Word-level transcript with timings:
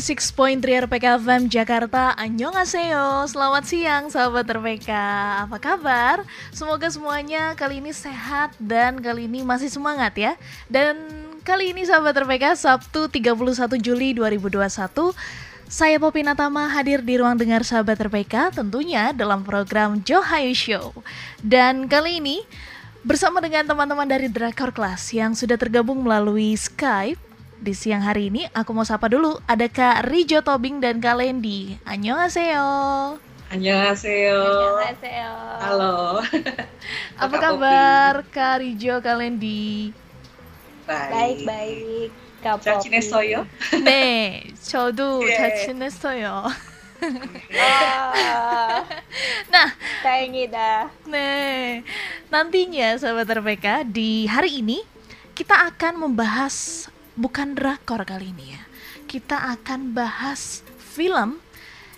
96.3 0.00 0.88
RPK 0.88 1.20
FM 1.20 1.42
Jakarta 1.52 2.16
Annyeonghaseyo 2.16 3.28
Selamat 3.28 3.68
siang 3.68 4.08
sahabat 4.08 4.48
RPK 4.48 4.88
Apa 5.44 5.60
kabar? 5.60 6.24
Semoga 6.56 6.88
semuanya 6.88 7.52
kali 7.52 7.84
ini 7.84 7.92
sehat 7.92 8.56
dan 8.56 8.96
kali 9.04 9.28
ini 9.28 9.44
masih 9.44 9.68
semangat 9.68 10.16
ya. 10.16 10.32
Dan 10.72 10.96
kali 11.44 11.76
ini 11.76 11.84
sahabat 11.84 12.16
RPK 12.16 12.56
Sabtu 12.56 13.12
31 13.12 13.76
Juli 13.76 14.16
2021 14.16 15.12
Saya 15.68 15.96
Popi 16.00 16.24
Natama 16.24 16.72
hadir 16.72 17.04
di 17.04 17.20
ruang 17.20 17.36
dengar 17.36 17.60
sahabat 17.60 18.00
RPK 18.00 18.56
Tentunya 18.56 19.12
dalam 19.12 19.44
program 19.44 20.00
Johayu 20.00 20.56
Show. 20.56 20.96
Dan 21.44 21.92
kali 21.92 22.24
ini 22.24 22.40
bersama 23.04 23.44
dengan 23.44 23.68
teman-teman 23.68 24.08
dari 24.08 24.32
Drakor 24.32 24.72
Class 24.72 25.12
yang 25.12 25.36
sudah 25.36 25.60
tergabung 25.60 26.00
melalui 26.00 26.56
Skype 26.56 27.29
di 27.59 27.73
siang 27.73 28.03
hari 28.03 28.29
ini 28.29 28.45
aku 28.51 28.75
mau 28.75 28.85
sapa 28.85 29.09
dulu 29.09 29.39
ada 29.49 29.65
Kak 29.65 30.05
Rijo 30.05 30.43
Tobing 30.45 30.77
dan 30.83 31.01
Kak 31.01 31.17
Lendi. 31.17 31.79
Annyeonghaseyo. 31.87 32.67
Annyeonghaseyo. 33.49 34.41
Annyeonghaseyo. 34.43 35.33
Halo. 35.63 35.95
Apa 37.23 37.35
kabar 37.39 38.13
Kak 38.29 38.61
Rijo, 38.61 39.01
Kak 39.01 39.17
Lendi? 39.17 39.95
Baik. 40.85 41.09
Baik, 41.09 41.37
baik. 41.47 42.09
Kak 42.45 42.61
잘 42.61 42.77
지냈어요? 42.77 43.47
네, 43.81 44.45
저도 44.61 45.25
예. 45.25 45.33
잘 45.33 45.55
지냈어요. 45.65 46.45
Ah, 47.57 48.85
Nah, 49.51 49.69
daengida. 50.05 50.89
네. 51.09 51.81
Nantinya 52.29 52.97
sahabat 53.01 53.29
RPK 53.41 53.89
di 53.89 54.25
hari 54.29 54.61
ini 54.61 54.81
kita 55.33 55.69
akan 55.73 56.07
membahas 56.07 56.87
bukan 57.20 57.52
drakor 57.52 58.08
kali 58.08 58.32
ini 58.32 58.56
ya. 58.56 58.62
Kita 59.04 59.52
akan 59.60 59.92
bahas 59.92 60.64
film 60.80 61.36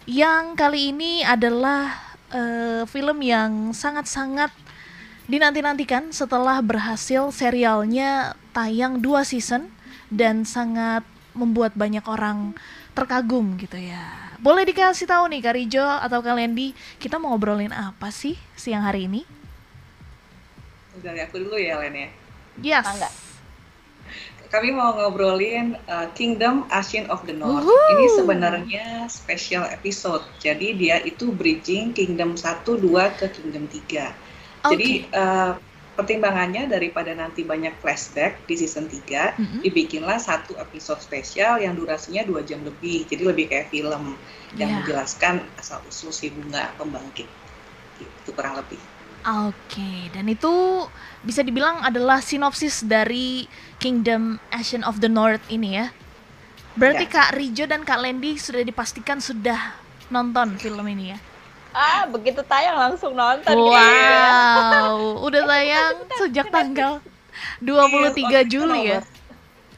yang 0.03 0.59
kali 0.59 0.91
ini 0.91 1.23
adalah 1.23 1.95
eh, 2.35 2.83
film 2.91 3.23
yang 3.23 3.71
sangat-sangat 3.71 4.51
dinanti-nantikan 5.31 6.11
setelah 6.11 6.59
berhasil 6.59 7.31
serialnya 7.31 8.35
tayang 8.51 8.99
dua 8.99 9.23
season 9.23 9.71
dan 10.11 10.43
sangat 10.43 11.07
membuat 11.33 11.73
banyak 11.79 12.03
orang 12.05 12.53
terkagum 12.93 13.57
gitu 13.57 13.79
ya. 13.79 14.35
Boleh 14.43 14.67
dikasih 14.67 15.07
tahu 15.07 15.31
nih 15.31 15.41
Kak 15.41 15.55
Rijo 15.55 15.87
atau 15.87 16.19
Kak 16.19 16.35
Lendi, 16.35 16.75
kita 16.99 17.17
mau 17.17 17.31
ngobrolin 17.33 17.71
apa 17.71 18.11
sih 18.11 18.35
siang 18.59 18.83
hari 18.83 19.07
ini? 19.07 19.23
Dari 20.99 21.23
aku 21.25 21.41
dulu 21.41 21.57
ya, 21.57 21.79
Len 21.81 21.95
ya. 21.95 22.09
Yes. 22.61 22.85
Mangga. 22.85 23.32
Kami 24.53 24.69
mau 24.69 24.93
ngobrolin 24.93 25.81
uh, 25.89 26.13
Kingdom 26.13 26.69
Ashen 26.69 27.09
of 27.09 27.25
the 27.25 27.33
North. 27.33 27.65
Uhuh. 27.65 27.89
Ini 27.97 28.07
sebenarnya 28.21 28.87
special 29.09 29.65
episode. 29.65 30.21
Jadi 30.37 30.77
dia 30.77 31.01
itu 31.01 31.33
bridging 31.33 31.97
Kingdom 31.97 32.37
1, 32.37 32.61
2 32.61 32.85
ke 33.17 33.33
Kingdom 33.33 33.65
3. 33.65 34.13
Jadi 34.69 35.09
uh, 35.09 35.57
pertimbangannya 35.97 36.69
daripada 36.69 37.17
nanti 37.17 37.49
banyak 37.49 37.81
flashback 37.81 38.45
di 38.45 38.61
season 38.61 38.93
3, 38.93 39.41
Mm-mm. 39.41 39.61
dibikinlah 39.65 40.21
satu 40.21 40.53
episode 40.61 41.01
spesial 41.01 41.57
yang 41.57 41.73
durasinya 41.73 42.21
dua 42.21 42.45
jam 42.45 42.61
lebih. 42.61 43.09
Jadi 43.09 43.25
lebih 43.25 43.49
kayak 43.49 43.73
film 43.73 44.21
yang 44.61 44.69
Ya. 44.69 44.77
menjelaskan 44.85 45.41
asal 45.57 45.81
usul 45.89 46.13
si 46.13 46.29
bunga 46.29 46.77
pembangkit. 46.77 47.25
Itu 47.97 48.37
kurang 48.37 48.61
lebih. 48.61 48.92
Oke, 49.23 50.11
dan 50.11 50.27
itu 50.27 50.51
bisa 51.23 51.41
dibilang 51.41 51.79
adalah 51.81 52.19
sinopsis 52.19 52.83
dari 52.83 53.47
Kingdom 53.79 54.43
Ashen 54.51 54.83
of 54.83 54.99
the 54.99 55.07
North 55.07 55.43
ini 55.47 55.79
ya. 55.79 55.95
Berarti 56.75 57.07
Ya. 57.07 57.13
Kak 57.13 57.31
Rijo 57.33 57.65
dan 57.65 57.87
Kak 57.87 58.03
Lendi 58.03 58.35
sudah 58.35 58.61
dipastikan 58.61 59.23
sudah 59.23 59.79
nonton 60.09 60.59
film 60.59 60.83
ini 60.89 61.15
ya. 61.15 61.19
Ah, 61.71 62.05
begitu 62.05 62.43
tayang 62.43 62.75
langsung 62.77 63.15
nonton. 63.15 63.55
Wow, 63.55 64.97
udah 65.31 65.43
tayang 65.47 65.95
sejak 66.19 66.51
tanggal 66.51 66.99
23 67.63 68.19
Iya, 68.19 68.41
Juli 68.43 68.91
ya. 68.91 69.01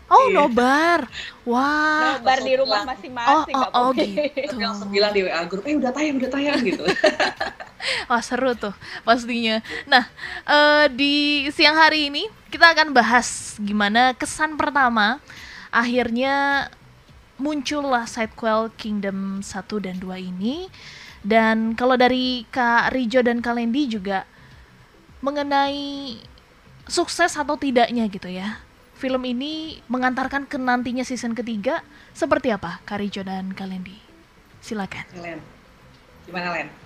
Oh, 0.06 0.26
Iya. 0.26 0.36
nobar. 0.36 1.00
Wah. 1.44 2.16
Nobar 2.16 2.38
di 2.40 2.52
rumah 2.54 2.80
Oh, 2.80 2.88
masing-masing. 2.88 3.54
oh, 3.54 3.68
oh 3.72 3.88
Popi. 3.90 4.08
gitu. 4.16 4.56
Langsung 4.56 4.88
bilang 4.88 5.12
di 5.12 5.20
WA 5.20 5.42
grup, 5.44 5.64
eh 5.64 5.74
udah 5.74 5.92
tayang, 5.92 6.16
udah 6.16 6.30
tayang 6.30 6.60
gitu. 6.60 6.84
Wah 8.10 8.22
seru 8.24 8.56
tuh 8.56 8.74
pastinya. 9.02 9.60
Nah 9.86 10.08
eh, 10.48 10.86
di 10.92 11.46
siang 11.52 11.76
hari 11.76 12.08
ini 12.12 12.26
kita 12.48 12.72
akan 12.72 12.94
bahas 12.94 13.58
gimana 13.60 14.14
kesan 14.14 14.56
pertama 14.56 15.18
akhirnya 15.74 16.66
muncullah 17.34 18.06
sidequel 18.06 18.70
Kingdom 18.78 19.42
1 19.42 19.84
dan 19.84 19.96
2 19.98 20.30
ini. 20.30 20.70
Dan 21.24 21.72
kalau 21.72 21.96
dari 21.96 22.44
Kak 22.52 22.92
Rijo 22.92 23.24
dan 23.24 23.40
Kak 23.40 23.56
Lendi 23.56 23.88
juga 23.88 24.28
mengenai 25.24 26.20
sukses 26.84 27.32
atau 27.32 27.56
tidaknya 27.56 28.04
gitu 28.12 28.28
ya. 28.28 28.60
Film 28.94 29.24
ini 29.26 29.80
mengantarkan 29.88 30.46
ke 30.46 30.60
nantinya 30.60 31.02
season 31.02 31.32
ketiga 31.32 31.80
seperti 32.12 32.52
apa 32.52 32.84
Kak 32.84 33.00
Rijo 33.00 33.24
dan 33.24 33.56
Kak 33.56 33.66
Lendi? 33.66 33.96
Silakan. 34.60 35.04
Len, 35.18 35.40
gimana 36.28 36.48
Len? 36.54 36.83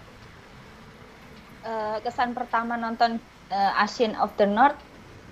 Eh, 1.69 1.97
kesan 2.01 2.33
pertama 2.33 2.81
nonton 2.81 3.21
eh, 3.53 3.83
Ashen 3.84 4.17
of 4.17 4.33
the 4.41 4.49
North 4.49 4.81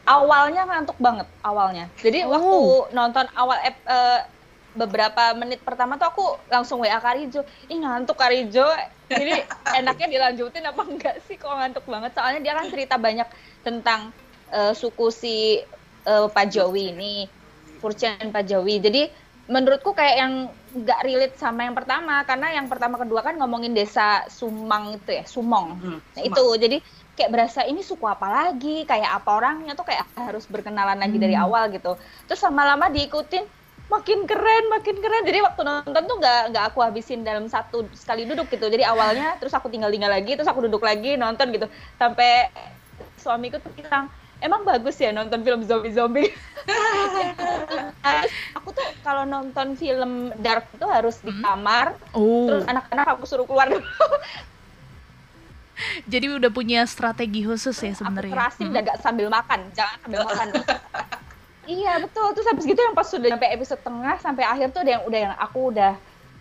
awalnya 0.04 0.68
ngantuk 0.68 1.00
banget 1.00 1.24
awalnya. 1.40 1.88
Jadi 2.04 2.28
Oh. 2.28 2.36
waktu 2.36 2.60
nonton 2.92 3.24
awal 3.32 3.56
eh, 3.64 4.20
beberapa 4.76 5.32
menit 5.32 5.64
pertama 5.64 5.96
tuh 5.96 6.12
aku 6.12 6.24
langsung 6.52 6.84
WA 6.84 7.00
Karijo, 7.00 7.40
ih 7.72 7.80
ngantuk 7.80 8.20
Karijo. 8.20 8.68
Jadi 9.08 9.32
enaknya 9.80 10.06
dilanjutin 10.12 10.68
apa 10.68 10.82
enggak 10.84 11.16
sih 11.24 11.40
kok 11.40 11.48
ngantuk 11.48 11.88
banget? 11.88 12.12
Soalnya 12.12 12.40
dia 12.44 12.52
kan 12.52 12.66
cerita 12.68 13.00
banyak 13.00 13.28
tentang 13.64 14.12
eh, 14.52 14.76
suku 14.76 15.08
si 15.08 15.64
Pak 16.06 16.46
Jowi 16.54 16.94
ini, 16.94 17.26
Furchen 17.82 18.30
Pak 18.30 18.44
Jowi. 18.46 18.78
Jadi 18.78 19.02
menurutku 19.50 19.90
kayak 19.90 20.16
yang 20.22 20.34
nggak 20.76 21.00
relate 21.06 21.34
sama 21.40 21.60
yang 21.66 21.76
pertama 21.78 22.20
karena 22.28 22.46
yang 22.56 22.66
pertama 22.68 22.96
kedua 23.00 23.20
kan 23.24 23.34
ngomongin 23.40 23.72
desa 23.72 24.02
Sumang 24.28 24.84
itu 25.00 25.10
ya, 25.18 25.24
Sumong. 25.24 25.66
Hmm, 25.80 25.98
Nah 26.16 26.22
itu 26.28 26.42
jadi 26.60 26.76
kayak 27.16 27.30
berasa 27.32 27.60
ini 27.64 27.80
suku 27.80 28.04
apa 28.04 28.26
lagi, 28.28 28.84
kayak 28.84 29.10
apa 29.18 29.30
orangnya 29.40 29.72
tuh 29.72 29.86
kayak 29.88 30.04
harus 30.16 30.44
berkenalan 30.52 30.98
lagi 31.00 31.16
dari 31.16 31.32
Hmm. 31.32 31.48
awal 31.48 31.72
gitu. 31.72 31.96
Terus 32.28 32.40
lama-lama 32.44 32.92
diikutin 32.92 33.44
makin 33.86 34.18
keren, 34.30 34.64
makin 34.74 34.96
keren. 35.00 35.22
Jadi 35.28 35.38
waktu 35.46 35.62
nonton 35.64 36.02
tuh 36.10 36.16
nggak 36.20 36.38
nggak 36.52 36.64
aku 36.74 36.78
habisin 36.84 37.20
dalam 37.24 37.46
satu 37.48 37.88
sekali 37.96 38.28
duduk 38.28 38.46
gitu. 38.52 38.66
Jadi 38.68 38.84
awalnya 38.84 39.38
terus 39.40 39.54
aku 39.56 39.72
tinggal-tinggal 39.72 40.10
lagi, 40.12 40.36
terus 40.36 40.50
aku 40.50 40.60
duduk 40.68 40.82
lagi 40.84 41.16
nonton 41.16 41.46
gitu. 41.54 41.66
Sampai 41.96 42.52
suamiku 43.16 43.56
tuh 43.64 43.72
bilang, 43.72 44.04
emang 44.38 44.62
bagus 44.62 44.96
ya 44.96 45.10
nonton 45.10 45.40
film 45.40 45.60
zombie-zombie. 45.62 46.30
Aku 48.54 48.68
tuh 48.70 48.86
kalau 49.00 49.24
nonton 49.24 49.74
film 49.74 50.12
dark 50.36 50.66
itu 50.70 50.86
harus 50.86 51.18
di 51.20 51.30
Hmm. 51.30 51.42
kamar, 51.42 51.86
Oh. 52.12 52.46
terus 52.46 52.64
anak-anak 52.64 53.06
aku 53.12 53.24
suruh 53.24 53.44
keluar 53.44 53.66
dulu. 53.66 53.82
Jadi 56.06 56.32
udah 56.32 56.48
punya 56.48 56.82
strategi 56.84 57.44
khusus 57.44 57.76
ya 57.76 57.92
sebenarnya. 57.92 58.32
Aku 58.32 58.38
kerasin 58.38 58.66
Mm. 58.66 58.72
dan 58.72 58.82
gak 58.86 58.98
sambil 58.98 59.28
makan, 59.28 59.60
jangan 59.72 59.96
sambil 60.00 60.20
makan. 60.28 60.48
iya 61.66 61.98
betul, 61.98 62.30
terus 62.32 62.46
habis 62.46 62.64
gitu 62.64 62.78
yang 62.78 62.94
pas 62.94 63.04
sudah 63.04 63.28
sampai 63.28 63.50
episode 63.52 63.80
tengah 63.80 64.16
sampai 64.16 64.44
akhir 64.44 64.70
tuh 64.70 64.80
ada 64.80 64.90
yang 64.92 65.02
udah 65.02 65.20
yang 65.20 65.34
aku 65.36 65.74
udah 65.74 65.92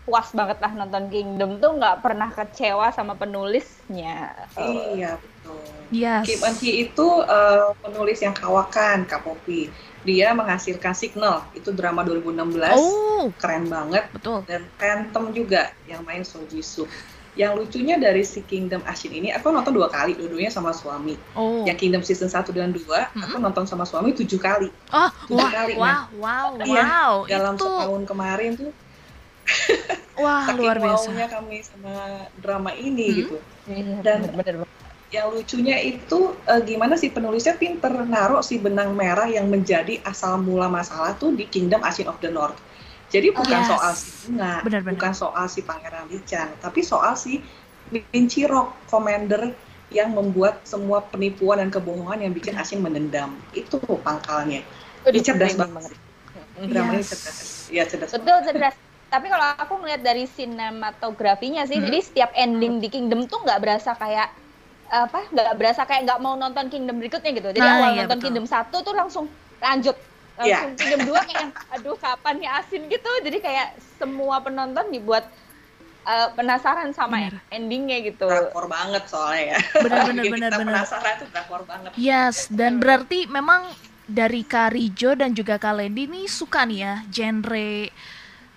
puas 0.05 0.29
banget 0.37 0.61
lah 0.61 0.71
nonton 0.71 1.09
Kingdom 1.09 1.57
tuh 1.57 1.81
nggak 1.81 2.05
pernah 2.05 2.29
kecewa 2.29 2.93
sama 2.93 3.17
penulisnya. 3.17 4.37
Iya, 4.53 5.17
betul. 5.17 5.65
Yes. 5.89 6.25
Kim 6.29 6.39
Eun 6.45 6.55
Hee 6.61 6.75
itu 6.89 7.07
eh, 7.25 7.69
penulis 7.81 8.17
yang 8.21 8.33
kawakan, 8.37 9.09
Kak 9.09 9.25
Popi. 9.25 9.69
Dia 10.05 10.37
menghasilkan 10.37 10.93
Signal, 10.93 11.49
itu 11.57 11.73
drama 11.73 12.05
2016, 12.05 12.77
Oh, 12.77 13.33
keren 13.41 13.65
banget. 13.65 14.05
betul. 14.13 14.45
Dan 14.45 14.69
Phantom 14.77 15.33
juga, 15.33 15.73
yang 15.89 16.05
main 16.05 16.21
Seo 16.21 16.45
Ji 16.45 16.61
Suk. 16.61 16.85
Yang 17.35 17.67
lucunya 17.67 17.99
dari 17.99 18.23
si 18.23 18.45
Kingdom 18.45 18.79
Ashin 18.87 19.11
ini, 19.11 19.33
aku 19.33 19.51
nonton 19.51 19.75
dua 19.75 19.91
kali, 19.91 20.15
dua-duanya 20.15 20.53
sama 20.53 20.71
suami. 20.71 21.17
Oh. 21.35 21.67
Yang 21.67 21.77
Kingdom 21.83 22.01
Season 22.05 22.29
1 22.31 22.53
dan 22.55 22.71
2, 22.71 23.11
aku 23.11 23.37
nonton 23.41 23.67
sama 23.67 23.83
suami 23.83 24.15
tujuh 24.15 24.39
kali. 24.39 24.69
Oh, 24.93 25.11
Tujuh 25.27 25.35
wah, 25.35 25.51
kali, 25.51 25.73
wah, 25.75 26.01
wow, 26.15 26.49
Iya, 26.63 26.83
wow. 26.85 27.15
Dalam 27.27 27.53
itu 27.59 27.65
setahun 27.67 28.01
kemarin 28.07 28.51
tuh, 28.55 28.71
wah 30.17 30.45
saking 30.45 30.59
luar 30.62 30.77
biasa. 30.79 31.09
kami 31.29 31.57
sama 31.62 31.94
drama 32.35 32.71
ini 32.71 33.07
Hmm. 33.07 33.17
gitu. 33.17 33.35
Iya, 33.65 33.95
Dan- 34.01 34.21
bener-bener. 34.31 34.67
yang 35.07 35.31
lucunya 35.31 35.77
itu 35.79 36.19
eh, 36.44 36.62
gimana 36.65 36.97
sih 36.97 37.07
penulisnya 37.07 37.56
pinter 37.56 37.94
naruh 38.03 38.41
si 38.41 38.57
benang 38.57 38.91
merah 38.91 39.29
yang 39.29 39.47
menjadi 39.47 40.01
asal 40.03 40.35
mula 40.38 40.67
masalah 40.67 41.15
tuh 41.15 41.31
di 41.31 41.45
Kingdom 41.45 41.79
Ashin 41.81 42.06
of 42.06 42.19
the 42.19 42.27
North. 42.27 42.57
Jadi 43.07 43.31
bukan 43.31 43.63
Yes. 43.63 43.69
soal 43.69 43.91
si 43.94 44.09
bunga, 44.25 44.59
Benar-benar. 44.65 44.91
bukan 44.97 45.13
soal 45.13 45.45
si 45.47 45.62
Pangeran 45.62 46.09
Licang, 46.09 46.51
tapi 46.57 46.81
soal 46.81 47.13
si 47.15 47.45
Linci 47.94 48.44
Rock 48.50 48.89
Commander 48.89 49.53
yang 49.94 50.12
membuat 50.12 50.65
semua 50.65 51.06
penipuan 51.06 51.62
dan 51.62 51.69
kebohongan 51.69 52.25
yang 52.25 52.33
bikin 52.33 52.57
Ashin 52.57 52.81
menendam. 52.81 53.38
Itu 53.53 53.77
pangkalnya. 53.79 54.65
Ini 55.06 55.21
cerdas 55.21 55.53
banget. 55.53 55.94
Dramanya 56.65 57.00
Yes. 57.00 57.09
cerdas. 57.13 57.38
Iya 57.69 57.83
cerdas. 57.85 58.09
Betul 58.12 58.38
cerdas. 58.41 58.75
Tapi 59.15 59.31
kalau 59.31 59.47
aku 59.56 59.73
ngeliat 59.79 60.03
dari 60.03 60.27
sinematografinya 60.27 61.63
sih, 61.63 61.79
hmm. 61.79 61.88
jadi 61.88 62.00
setiap 62.03 62.31
ending 62.35 62.83
di 62.83 62.91
Kingdom 62.91 63.31
tuh 63.31 63.39
nggak 63.47 63.63
berasa 63.63 63.95
kayak 63.95 64.27
apa 64.85 65.25
nggak 65.33 65.56
berasa 65.57 65.81
kayak 65.88 66.06
nggak 66.06 66.19
mau 66.19 66.35
nonton 66.35 66.67
Kingdom 66.67 67.00
berikutnya 67.00 67.31
gitu. 67.31 67.50
Jadi 67.56 67.63
nah, 67.63 67.79
awal 67.79 67.89
iya, 67.95 68.00
nonton 68.03 68.19
betul. 68.19 68.25
Kingdom 68.27 68.45
satu 68.45 68.83
tuh 68.83 68.94
langsung 68.94 69.25
lanjut 69.63 69.95
langsung 70.35 70.71
yeah. 70.75 70.77
Kingdom 70.77 71.01
dua 71.07 71.19
kayak 71.23 71.47
aduh 71.71 71.95
kapan 71.95 72.35
nih 72.44 72.50
asin 72.59 72.81
gitu. 72.91 73.12
Jadi 73.23 73.38
kayak 73.39 73.67
semua 73.97 74.44
penonton 74.44 74.85
dibuat 74.91 75.25
uh, 76.06 76.29
penasaran 76.35 76.91
sama 76.91 77.31
bener. 77.31 77.39
endingnya 77.50 77.97
gitu. 78.03 78.27
Drakor 78.27 78.67
banget 78.67 79.03
soalnya 79.07 79.56
ya. 79.56 79.59
Benar-benar 79.79 80.23
benar-benar. 80.27 80.73
Penasaran 80.85 81.13
tuh 81.23 81.27
drakor 81.31 81.62
banget. 81.63 81.91
Yes, 81.97 82.51
dan 82.51 82.77
berarti 82.77 83.25
memang 83.25 83.71
dari 84.06 84.45
Karijo 84.45 85.17
dan 85.17 85.33
juga 85.33 85.57
Kalendi 85.57 86.06
ini 86.06 86.29
suka 86.29 86.62
nih 86.62 86.79
ya 86.85 86.95
genre 87.09 87.89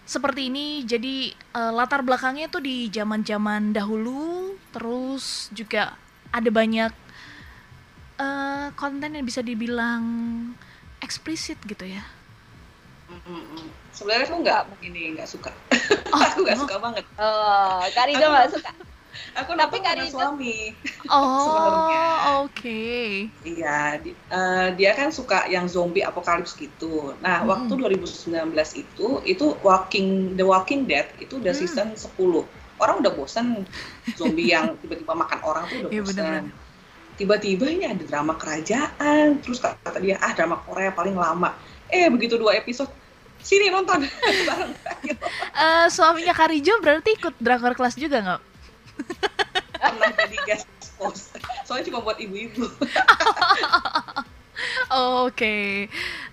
seperti 0.08 0.48
ini. 0.48 0.88
Jadi 0.88 1.36
uh, 1.52 1.72
latar 1.76 2.00
belakangnya 2.00 2.48
tuh 2.48 2.64
di 2.64 2.88
zaman-zaman 2.88 3.76
dahulu, 3.76 4.56
terus 4.72 5.52
juga 5.52 5.92
ada 6.32 6.48
banyak 6.48 6.92
uh, 8.16 8.72
konten 8.72 9.12
yang 9.12 9.28
bisa 9.28 9.44
dibilang 9.44 10.02
eksplisit 11.04 11.60
gitu 11.68 11.84
ya. 11.84 12.00
Sebenarnya 13.92 14.24
aku 14.28 14.36
nggak 14.40 14.62
ini 14.84 15.16
nggak 15.16 15.28
suka. 15.28 15.52
Oh, 16.12 16.20
aku 16.32 16.44
nggak 16.44 16.56
oh. 16.56 16.62
suka 16.64 16.76
banget. 16.80 17.04
Oh, 17.20 17.84
Karijo 17.92 18.26
nggak 18.32 18.50
suka. 18.56 18.70
Aku 19.38 19.54
tapi 19.54 19.78
Karijo 19.78 20.18
suami. 20.18 20.74
Oh, 21.12 22.44
oke. 22.44 22.52
Okay. 22.52 23.30
Iya, 23.46 24.02
di, 24.02 24.12
uh, 24.28 24.74
dia 24.76 24.92
kan 24.92 25.08
suka 25.08 25.48
yang 25.48 25.70
zombie 25.70 26.04
apokalips 26.04 26.58
gitu. 26.58 27.16
Nah, 27.24 27.42
hmm. 27.42 27.48
waktu 27.48 27.72
2019 27.96 28.34
itu 28.76 29.08
itu 29.24 29.46
Walking 29.64 30.36
The 30.36 30.44
Walking 30.44 30.84
Dead 30.84 31.08
itu 31.22 31.40
udah 31.40 31.54
hmm. 31.54 31.62
season 31.64 31.88
10. 31.96 32.44
Orang 32.78 33.02
udah 33.02 33.12
bosan 33.14 33.64
zombie 34.18 34.52
yang 34.52 34.74
tiba-tiba 34.82 35.14
makan 35.16 35.38
orang 35.46 35.64
tuh 35.70 35.76
udah 35.86 35.90
yeah, 35.94 36.04
bosan. 36.04 36.42
Tiba-tiba 37.18 37.66
ini 37.66 37.84
ada 37.88 38.04
drama 38.06 38.38
kerajaan, 38.38 39.42
terus 39.42 39.58
kata 39.58 39.98
dia 39.98 40.22
ah 40.22 40.30
drama 40.36 40.62
Korea 40.62 40.94
paling 40.94 41.18
lama. 41.18 41.50
Eh 41.90 42.06
begitu 42.06 42.38
dua 42.38 42.54
episode 42.54 42.92
sini 43.42 43.70
nonton 43.70 44.02
bareng 44.48 44.72
uh, 45.54 45.86
suaminya 45.88 46.34
Karijo 46.34 46.74
berarti 46.82 47.14
ikut 47.14 47.34
drakor 47.38 47.74
kelas 47.78 47.94
juga 47.94 48.18
nggak 48.20 48.40
pernah 49.78 50.10
jadi 50.14 50.38
guest 50.46 50.66
post 50.98 51.34
soalnya 51.62 51.84
cuma 51.92 52.00
buat 52.02 52.18
ibu-ibu. 52.18 52.66
Oh, 54.90 55.24
oke. 55.30 55.36
Okay. 55.38 55.86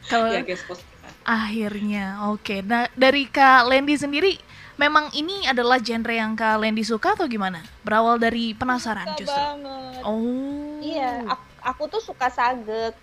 kalau 0.10 0.34
ya, 0.34 0.42
guest 0.42 0.66
post 0.66 0.82
akhirnya. 1.26 2.30
Oke. 2.30 2.42
Okay. 2.42 2.60
nah 2.62 2.86
dari 2.94 3.26
kak 3.30 3.66
Lendi 3.70 3.98
sendiri 3.98 4.34
memang 4.78 5.10
ini 5.18 5.46
adalah 5.50 5.82
genre 5.82 6.14
yang 6.14 6.38
kak 6.38 6.62
Lendi 6.62 6.86
suka 6.86 7.18
atau 7.18 7.26
gimana? 7.26 7.62
Berawal 7.82 8.22
dari 8.22 8.54
penasaran 8.54 9.18
suka 9.18 9.20
justru. 9.26 9.42
banget. 9.42 10.02
oh. 10.06 10.80
Iya 10.86 11.26
aku, 11.26 11.46
aku 11.66 11.84
tuh 11.98 12.02
suka 12.14 12.28
sagek. 12.30 12.94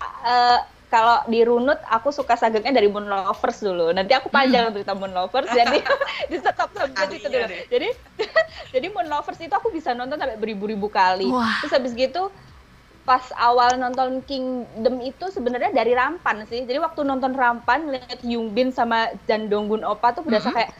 Uh, 0.00 0.60
kalau 0.90 1.22
di 1.30 1.46
runut 1.46 1.78
aku 1.86 2.10
suka 2.10 2.34
sageknya 2.34 2.74
dari 2.74 2.90
Moon 2.90 3.06
Lovers 3.06 3.62
dulu. 3.62 3.94
Nanti 3.94 4.10
aku 4.10 4.26
panjang 4.26 4.68
hmm. 4.68 4.74
cerita 4.74 4.92
Moon 4.98 5.14
Lovers 5.14 5.46
jadi 5.54 5.78
di 6.30 6.36
stop 6.42 6.74
sampai 6.74 7.06
situ 7.14 7.30
dulu. 7.30 7.46
Jadi 7.70 7.88
jadi 8.74 8.86
Moon 8.90 9.06
Lovers 9.06 9.38
itu 9.38 9.54
aku 9.54 9.70
bisa 9.70 9.94
nonton 9.94 10.18
sampai 10.18 10.34
beribu-ribu 10.34 10.90
kali. 10.90 11.30
Wah. 11.30 11.62
Terus 11.62 11.72
habis 11.78 11.94
gitu 11.94 12.34
pas 13.06 13.22
awal 13.38 13.78
nonton 13.78 14.20
Kingdom 14.26 15.00
itu 15.00 15.30
sebenarnya 15.30 15.70
dari 15.70 15.94
Rampan 15.94 16.42
sih. 16.50 16.66
Jadi 16.66 16.82
waktu 16.82 17.06
nonton 17.06 17.38
Rampan 17.38 17.86
lihat 17.94 18.18
Hyung 18.26 18.50
Bin 18.50 18.74
sama 18.74 19.14
Jan 19.30 19.46
Donggun 19.46 19.86
Opa 19.86 20.10
tuh 20.10 20.26
berasa 20.26 20.50
mm 20.50 20.52
-hmm. 20.52 20.58
kayak 20.58 20.70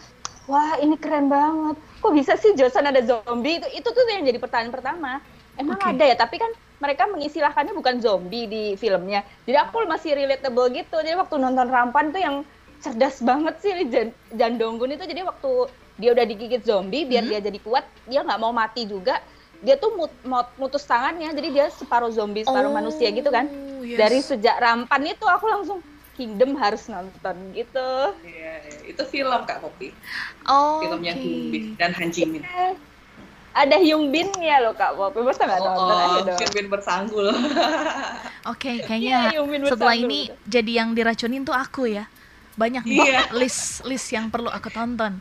wah 0.51 0.75
ini 0.83 0.99
keren 0.99 1.31
banget. 1.31 1.79
Kok 2.03 2.13
bisa 2.19 2.35
sih 2.35 2.59
Joseon 2.59 2.91
ada 2.91 3.01
zombie 3.07 3.63
itu 3.63 3.69
itu 3.79 3.89
tuh 3.89 4.03
yang 4.11 4.27
jadi 4.27 4.43
pertanyaan 4.43 4.75
pertama. 4.75 5.23
Emang 5.55 5.79
okay. 5.79 5.95
ada 5.95 6.05
ya, 6.09 6.17
tapi 6.19 6.41
kan 6.41 6.51
mereka 6.81 7.05
mengistilahkannya 7.07 7.77
bukan 7.77 8.01
zombie 8.01 8.49
di 8.49 8.65
filmnya. 8.75 9.21
Jadi 9.45 9.57
aku 9.61 9.85
masih 9.85 10.17
relatable 10.17 10.73
gitu. 10.73 10.97
Jadi 11.05 11.15
waktu 11.15 11.37
nonton 11.37 11.69
Rampan 11.69 12.11
tuh 12.11 12.21
yang 12.21 12.37
cerdas 12.81 13.21
banget 13.21 13.61
sih 13.61 13.73
Jan, 13.93 14.09
Jan 14.33 14.57
Donggun 14.57 14.97
itu. 14.97 15.05
Jadi 15.05 15.21
waktu 15.23 15.69
dia 16.01 16.17
udah 16.17 16.25
digigit 16.25 16.65
zombie, 16.65 17.05
biar 17.05 17.29
hmm. 17.29 17.31
dia 17.37 17.41
jadi 17.45 17.59
kuat, 17.61 17.85
dia 18.09 18.25
nggak 18.25 18.41
mau 18.41 18.51
mati 18.57 18.89
juga. 18.89 19.21
Dia 19.61 19.77
tuh 19.77 19.93
mut, 19.93 20.09
mut, 20.25 20.49
mutus 20.57 20.89
tangannya, 20.89 21.37
jadi 21.37 21.49
dia 21.53 21.67
separuh 21.69 22.09
zombie, 22.09 22.49
separuh 22.49 22.73
oh, 22.73 22.77
manusia 22.81 23.13
gitu 23.13 23.29
kan. 23.29 23.45
Yes. 23.85 24.01
Dari 24.01 24.19
sejak 24.25 24.57
Rampan 24.57 25.05
itu 25.05 25.29
aku 25.29 25.47
langsung 25.47 25.79
Kingdom 26.17 26.57
harus 26.57 26.85
nonton 26.89 27.37
gitu. 27.53 28.13
Iya, 28.25 28.53
iya. 28.61 28.93
itu 28.93 29.03
film 29.09 29.41
Kak 29.45 29.61
Popi. 29.61 29.93
Oh, 30.49 30.81
Filmnya 30.85 31.17
okay. 31.17 31.77
dan 31.77 31.93
Han. 31.97 32.13
Yeah 32.13 32.77
ada 33.51 33.77
Hyung 33.83 34.15
Bin 34.15 34.31
ya 34.39 34.63
loh 34.63 34.75
Kak 34.75 34.95
Pop. 34.95 35.15
Masa 35.19 35.47
nggak 35.47 35.61
nonton 35.61 35.87
oh, 35.91 35.99
aja 35.99 36.21
dong. 36.27 36.39
Hyung 36.39 36.55
Bin 36.55 36.67
bersanggul. 36.71 37.27
Oke, 37.35 37.47
okay, 38.47 38.77
kayaknya 38.87 39.35
ya, 39.37 39.69
setelah 39.69 39.97
ini 39.99 40.31
gitu. 40.31 40.35
jadi 40.49 40.71
yang 40.83 40.89
diracunin 40.95 41.43
tuh 41.43 41.57
aku 41.57 41.91
ya. 41.91 42.07
Banyak 42.55 42.85
yeah. 42.87 43.27
list 43.35 43.83
list 43.87 44.11
yang 44.15 44.31
perlu 44.31 44.49
aku 44.49 44.71
tonton. 44.71 45.19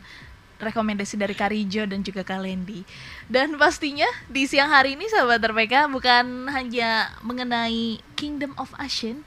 Rekomendasi 0.60 1.16
dari 1.16 1.32
Karijo 1.32 1.88
dan 1.88 2.04
juga 2.04 2.20
Kalendi. 2.20 2.84
Dan 3.24 3.56
pastinya 3.56 4.04
di 4.28 4.44
siang 4.44 4.68
hari 4.68 4.92
ini 4.92 5.08
sahabat 5.08 5.40
RPK 5.40 5.88
bukan 5.88 6.52
hanya 6.52 7.16
mengenai 7.24 7.96
Kingdom 8.12 8.52
of 8.60 8.68
Ashen, 8.76 9.24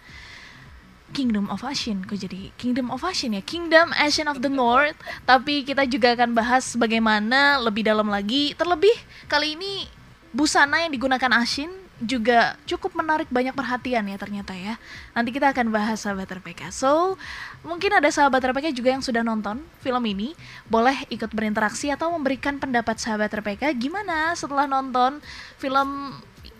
Kingdom 1.13 1.47
of 1.53 1.61
Ashen. 1.61 2.01
Kok 2.03 2.17
jadi 2.17 2.49
Kingdom 2.57 2.89
of 2.89 3.05
Ashen 3.05 3.37
ya? 3.37 3.45
Kingdom 3.45 3.93
Ashen 3.93 4.25
of 4.25 4.41
the 4.41 4.49
North. 4.49 4.97
Tapi 5.23 5.61
kita 5.63 5.85
juga 5.85 6.17
akan 6.17 6.33
bahas 6.33 6.73
bagaimana 6.73 7.61
lebih 7.61 7.85
dalam 7.85 8.09
lagi. 8.09 8.57
Terlebih 8.57 8.93
kali 9.29 9.53
ini 9.53 9.85
busana 10.33 10.81
yang 10.81 10.91
digunakan 10.91 11.29
Ashin 11.37 11.69
juga 12.03 12.57
cukup 12.67 12.99
menarik 12.99 13.29
banyak 13.31 13.55
perhatian 13.55 14.09
ya 14.09 14.17
ternyata 14.17 14.51
ya. 14.57 14.75
Nanti 15.13 15.29
kita 15.29 15.53
akan 15.53 15.69
bahas 15.69 16.03
sahabat 16.03 16.27
RPK 16.27 16.73
so 16.73 17.15
mungkin 17.63 17.93
ada 17.95 18.09
sahabat 18.09 18.43
RPK 18.43 18.75
juga 18.75 18.91
yang 18.91 19.05
sudah 19.05 19.21
nonton 19.21 19.61
film 19.79 20.03
ini. 20.03 20.35
Boleh 20.67 21.05
ikut 21.13 21.31
berinteraksi 21.31 21.93
atau 21.93 22.11
memberikan 22.11 22.57
pendapat 22.57 22.99
sahabat 22.99 23.31
RPK 23.31 23.71
gimana 23.77 24.33
setelah 24.33 24.65
nonton 24.65 25.21
film 25.61 26.17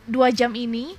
dua 0.08 0.32
jam 0.32 0.52
ini 0.56 0.96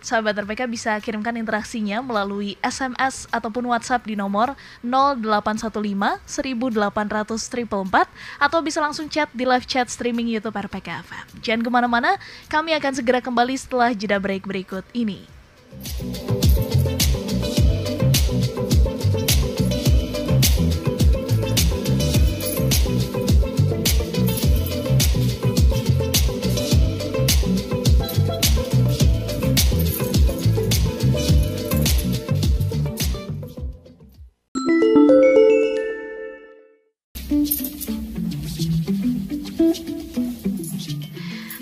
sahabat 0.00 0.36
RPK 0.44 0.66
bisa 0.66 0.92
kirimkan 0.98 1.36
interaksinya 1.36 2.00
melalui 2.04 2.56
SMS 2.60 3.30
ataupun 3.30 3.68
WhatsApp 3.70 4.04
di 4.04 4.16
nomor 4.18 4.56
0815 4.82 6.20
1800 6.26 8.10
atau 8.40 8.58
bisa 8.60 8.78
langsung 8.82 9.06
chat 9.06 9.28
di 9.30 9.44
live 9.46 9.64
chat 9.68 9.86
streaming 9.88 10.28
YouTube 10.28 10.56
RPK 10.56 11.04
FM. 11.06 11.26
Jangan 11.40 11.62
ke 11.62 11.70
mana-mana, 11.70 12.10
kami 12.50 12.74
akan 12.76 12.92
segera 12.96 13.20
kembali 13.22 13.54
setelah 13.56 13.94
jeda 13.94 14.18
break 14.18 14.44
berikut 14.44 14.84
ini. 14.92 15.24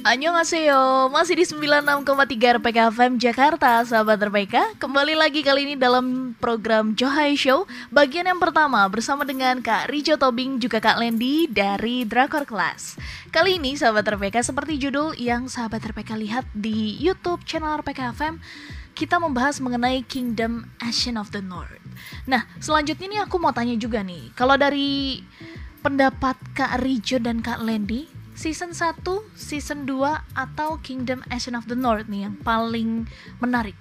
Annyeonghaseyo, 0.08 1.12
masih 1.12 1.36
di 1.36 1.44
96,3 1.44 2.56
RPK 2.56 2.78
FM 2.96 3.20
Jakarta, 3.20 3.84
sahabat 3.84 4.16
RPK 4.16 4.80
Kembali 4.80 5.12
lagi 5.12 5.44
kali 5.44 5.68
ini 5.68 5.74
dalam 5.76 6.32
program 6.40 6.96
Johai 6.96 7.36
Show. 7.36 7.68
Bagian 7.92 8.24
yang 8.24 8.40
pertama 8.40 8.88
bersama 8.88 9.28
dengan 9.28 9.60
Kak 9.60 9.92
Rijo 9.92 10.16
Tobing 10.16 10.64
juga 10.64 10.80
Kak 10.80 10.96
Lendi 10.96 11.44
dari 11.52 12.08
Drakor 12.08 12.48
Class 12.48 12.96
Kali 13.28 13.60
ini 13.60 13.76
sahabat 13.76 14.08
RPK 14.08 14.40
seperti 14.40 14.80
judul 14.80 15.12
yang 15.20 15.44
sahabat 15.44 15.84
RPK 15.84 16.16
lihat 16.16 16.48
di 16.56 16.96
Youtube 17.04 17.44
channel 17.44 17.76
RPK 17.84 18.16
FM 18.16 18.40
Kita 18.96 19.20
membahas 19.20 19.60
mengenai 19.60 20.08
Kingdom 20.08 20.72
Ashen 20.80 21.20
of 21.20 21.36
the 21.36 21.44
North. 21.44 21.84
Nah 22.24 22.48
selanjutnya 22.64 23.12
nih 23.12 23.20
aku 23.28 23.36
mau 23.36 23.52
tanya 23.52 23.76
juga 23.76 24.00
nih 24.00 24.32
Kalau 24.32 24.56
dari 24.56 25.20
pendapat 25.84 26.40
Kak 26.56 26.80
Rijo 26.80 27.20
dan 27.20 27.44
Kak 27.44 27.60
Lendi 27.60 28.17
season 28.38 28.70
1, 28.70 29.02
season 29.34 29.82
2 29.82 29.98
atau 30.38 30.78
Kingdom 30.78 31.26
Ashen 31.26 31.58
of 31.58 31.66
the 31.66 31.74
North 31.74 32.06
nih 32.06 32.30
yang 32.30 32.38
paling 32.46 33.10
menarik? 33.42 33.74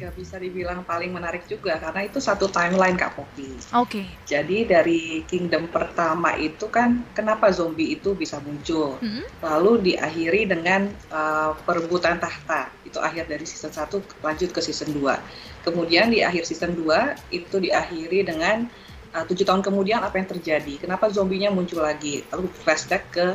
Gak 0.00 0.16
bisa 0.16 0.40
dibilang 0.40 0.80
paling 0.88 1.12
menarik 1.12 1.44
juga 1.44 1.76
karena 1.76 2.08
itu 2.08 2.16
satu 2.24 2.48
timeline 2.48 2.96
Kak 2.96 3.20
Poppy. 3.20 3.52
Oke. 3.76 4.00
Okay. 4.00 4.06
Jadi 4.24 4.64
dari 4.64 5.20
Kingdom 5.28 5.68
pertama 5.68 6.40
itu 6.40 6.72
kan 6.72 7.04
kenapa 7.12 7.52
zombie 7.52 7.92
itu 7.92 8.16
bisa 8.16 8.40
muncul. 8.40 8.96
Mm 9.04 9.20
-hmm. 9.20 9.24
Lalu 9.44 9.92
diakhiri 9.92 10.48
dengan 10.48 10.88
uh, 11.12 11.52
perebutan 11.68 12.16
tahta. 12.16 12.72
Itu 12.88 12.96
akhir 12.96 13.28
dari 13.28 13.44
season 13.44 13.76
1 13.76 14.24
lanjut 14.24 14.48
ke 14.56 14.60
season 14.64 14.96
2. 14.96 15.68
Kemudian 15.68 16.08
di 16.08 16.24
akhir 16.24 16.48
season 16.48 16.72
2 16.80 17.36
itu 17.36 17.60
diakhiri 17.60 18.24
dengan 18.24 18.72
tujuh 19.10 19.42
tahun 19.42 19.62
kemudian 19.62 20.00
apa 20.00 20.22
yang 20.22 20.28
terjadi, 20.30 20.86
kenapa 20.86 21.10
zombinya 21.10 21.50
muncul 21.50 21.82
lagi, 21.82 22.22
lalu 22.30 22.46
flashback 22.62 23.10
ke 23.10 23.26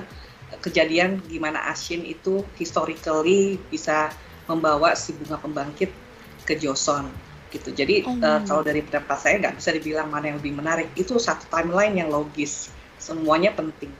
kejadian 0.63 1.19
gimana 1.27 1.67
Ashin 1.67 2.05
itu 2.05 2.45
historically 2.55 3.59
bisa 3.67 4.13
membawa 4.45 4.93
si 4.93 5.11
bunga 5.17 5.41
pembangkit 5.41 5.91
ke 6.45 6.53
Joseon 6.55 7.09
gitu. 7.49 7.71
Jadi 7.73 8.05
oh. 8.05 8.15
uh, 8.19 8.39
kalau 8.45 8.61
dari 8.61 8.83
pendapat 8.83 9.17
saya 9.17 9.35
nggak 9.41 9.55
bisa 9.57 9.69
dibilang 9.73 10.07
mana 10.11 10.31
yang 10.31 10.37
lebih 10.39 10.53
menarik. 10.55 10.87
Itu 10.93 11.17
satu 11.17 11.47
timeline 11.49 11.95
yang 11.97 12.09
logis. 12.11 12.69
Semuanya 12.99 13.55
penting. 13.55 13.91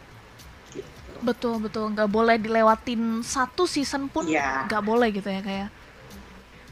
Gitu. 0.72 0.86
Betul 1.24 1.63
betul. 1.63 1.91
Nggak 1.96 2.10
boleh 2.12 2.36
dilewatin 2.38 3.24
satu 3.25 3.65
season 3.65 4.12
pun 4.12 4.27
yeah. 4.27 4.67
nggak 4.67 4.84
boleh 4.84 5.10
gitu 5.12 5.27
ya 5.32 5.41
kayak. 5.41 5.70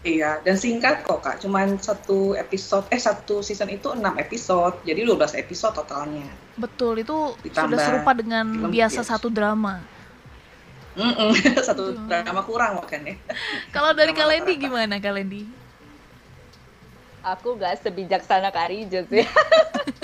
Ya? 0.04 0.12
Iya, 0.12 0.32
dan 0.44 0.60
singkat 0.60 1.08
kok 1.08 1.24
kak, 1.24 1.40
cuman 1.40 1.80
satu 1.80 2.36
episode, 2.36 2.84
eh 2.92 3.00
satu 3.00 3.40
season 3.40 3.72
itu 3.72 3.88
enam 3.96 4.20
episode, 4.20 4.76
jadi 4.84 5.08
12 5.08 5.40
episode 5.40 5.80
totalnya. 5.80 6.28
Betul, 6.60 7.08
itu 7.08 7.32
Ditambah 7.40 7.72
sudah 7.72 7.80
serupa 7.80 8.12
dengan 8.12 8.68
biasa 8.68 9.00
yes. 9.00 9.08
satu 9.08 9.32
drama. 9.32 9.80
Mm 11.00 11.08
-mm, 11.08 11.32
satu 11.68 11.96
Betul. 11.96 12.04
drama 12.20 12.42
kurang 12.44 12.72
makanya. 12.84 13.16
Kalau 13.76 13.96
dari 13.96 14.12
Kalendi 14.12 14.60
gimana 14.60 15.00
Kalendi? 15.00 15.48
Aku 17.24 17.56
gak 17.56 17.80
sebijaksana 17.80 18.52
Karijo 18.52 19.08
sih. 19.08 19.24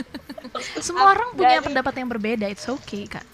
Semua 0.86 1.12
orang 1.12 1.36
punya 1.36 1.60
pendapat 1.60 1.94
yang 2.00 2.08
berbeda, 2.08 2.48
it's 2.48 2.66
okay 2.72 3.04
kak 3.04 3.28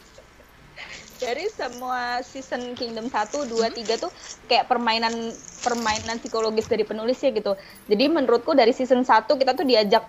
dari 1.20 1.48
semua 1.48 2.20
season 2.22 2.76
Kingdom 2.76 3.08
1, 3.08 3.48
2, 3.48 3.72
3 3.72 4.04
tuh 4.04 4.12
kayak 4.52 4.68
permainan 4.68 5.32
permainan 5.64 6.20
psikologis 6.20 6.68
dari 6.68 6.84
penulis 6.84 7.20
ya 7.24 7.32
gitu. 7.32 7.56
Jadi 7.88 8.06
menurutku 8.12 8.52
dari 8.52 8.76
season 8.76 9.08
1 9.08 9.26
kita 9.28 9.56
tuh 9.56 9.66
diajak 9.66 10.04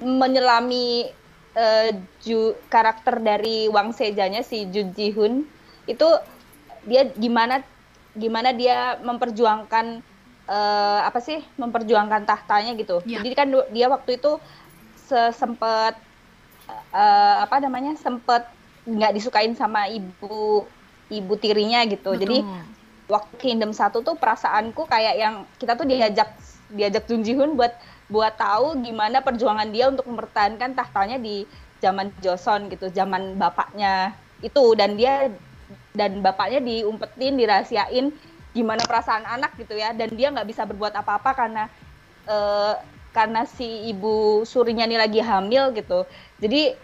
menyelami 0.00 1.12
uh, 1.54 1.90
ju, 2.24 2.56
karakter 2.72 3.20
dari 3.20 3.68
Wang 3.68 3.92
Sejanya 3.92 4.40
si 4.40 4.64
Jun 4.72 4.96
Ji 4.96 5.12
Hoon 5.12 5.44
itu 5.84 6.08
dia 6.88 7.04
gimana 7.12 7.60
gimana 8.16 8.56
dia 8.56 8.96
memperjuangkan 9.04 10.00
uh, 10.48 11.00
apa 11.04 11.20
sih 11.20 11.44
memperjuangkan 11.60 12.24
tahtanya 12.24 12.72
gitu. 12.80 13.04
Yeah. 13.04 13.20
Jadi 13.22 13.34
kan 13.36 13.48
dia 13.70 13.86
waktu 13.92 14.16
itu 14.16 14.40
sempat 15.10 15.98
uh, 16.94 17.36
apa 17.42 17.58
namanya 17.58 17.98
sempat 17.98 18.46
nggak 18.90 19.14
disukain 19.14 19.54
sama 19.54 19.86
ibu 19.86 20.66
ibu 21.10 21.32
tirinya 21.38 21.86
gitu. 21.86 22.14
Betul. 22.14 22.22
Jadi 22.22 22.38
waktu 23.10 23.34
Kingdom 23.42 23.74
satu 23.74 24.06
tuh 24.06 24.14
perasaanku 24.14 24.86
kayak 24.86 25.14
yang 25.18 25.34
kita 25.58 25.74
tuh 25.74 25.86
diajak 25.86 26.30
diajak 26.70 27.04
Jun 27.10 27.26
Ji 27.26 27.34
Hoon 27.34 27.58
buat 27.58 27.74
buat 28.10 28.34
tahu 28.38 28.82
gimana 28.82 29.22
perjuangan 29.22 29.70
dia 29.70 29.90
untuk 29.90 30.06
mempertahankan 30.06 30.74
tahtanya 30.74 31.18
di 31.18 31.46
zaman 31.82 32.14
Joseon 32.22 32.70
gitu, 32.70 32.90
zaman 32.90 33.38
bapaknya 33.38 34.14
itu 34.42 34.62
dan 34.78 34.94
dia 34.98 35.30
dan 35.94 36.22
bapaknya 36.22 36.62
diumpetin, 36.62 37.38
dirahasiain 37.38 38.14
gimana 38.50 38.82
perasaan 38.82 39.22
anak 39.26 39.54
gitu 39.58 39.78
ya 39.78 39.94
dan 39.94 40.10
dia 40.10 40.30
nggak 40.34 40.46
bisa 40.46 40.66
berbuat 40.66 40.94
apa-apa 40.94 41.30
karena 41.38 41.64
uh, 42.26 42.74
karena 43.10 43.46
si 43.46 43.90
ibu 43.90 44.42
surinya 44.46 44.86
ini 44.86 44.98
lagi 44.98 45.18
hamil 45.22 45.74
gitu. 45.74 46.06
Jadi 46.38 46.74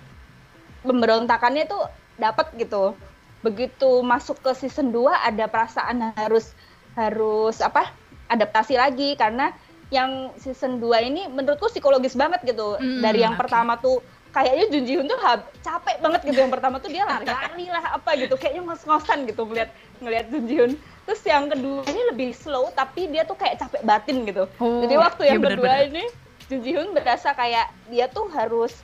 pemberontakannya 0.87 1.66
tuh 1.66 1.90
dapat 2.16 2.55
gitu. 2.57 2.95
Begitu 3.43 4.00
masuk 4.00 4.40
ke 4.40 4.50
season 4.57 4.95
2 4.95 5.11
ada 5.11 5.45
perasaan 5.50 6.14
harus 6.16 6.55
harus 6.97 7.61
apa 7.61 7.93
adaptasi 8.31 8.78
lagi. 8.78 9.19
Karena 9.19 9.52
yang 9.90 10.35
season 10.38 10.78
2 10.83 11.09
ini 11.11 11.23
menurutku 11.31 11.69
psikologis 11.69 12.14
banget 12.14 12.43
gitu. 12.47 12.78
Mm, 12.78 13.02
dari 13.02 13.23
yang 13.23 13.35
okay. 13.35 13.47
pertama 13.47 13.78
tuh 13.78 14.02
kayaknya 14.35 14.66
Jun 14.69 14.85
Ji 14.85 14.95
Hoon 14.99 15.09
tuh 15.11 15.21
capek 15.62 15.97
banget 16.02 16.21
gitu. 16.26 16.38
Yang 16.38 16.52
pertama 16.59 16.76
tuh 16.83 16.90
dia 16.90 17.05
lari-lari 17.07 17.66
lah 17.71 17.85
apa 17.99 18.11
gitu. 18.19 18.35
Kayaknya 18.38 18.62
ngos-ngosan 18.73 19.19
gitu 19.28 19.43
ngeliat 19.47 19.71
ngeliat 20.00 20.26
Jun 20.33 20.45
Ji 20.49 20.57
Hoon. 20.59 20.73
Terus 21.07 21.23
yang 21.23 21.47
kedua 21.47 21.87
ini 21.87 22.02
lebih 22.11 22.31
slow 22.35 22.75
tapi 22.75 23.07
dia 23.07 23.23
tuh 23.23 23.38
kayak 23.38 23.62
capek 23.62 23.83
batin 23.87 24.26
gitu. 24.26 24.50
Oh, 24.59 24.83
jadi 24.83 24.95
waktu 24.99 25.23
yang 25.31 25.38
iya, 25.38 25.47
kedua 25.55 25.75
bener. 25.78 25.88
ini 25.95 26.05
Jun 26.50 26.61
Ji 26.66 26.73
Hoon 26.75 26.88
berasa 26.95 27.31
kayak 27.31 27.71
dia 27.87 28.11
tuh 28.11 28.26
harus 28.35 28.75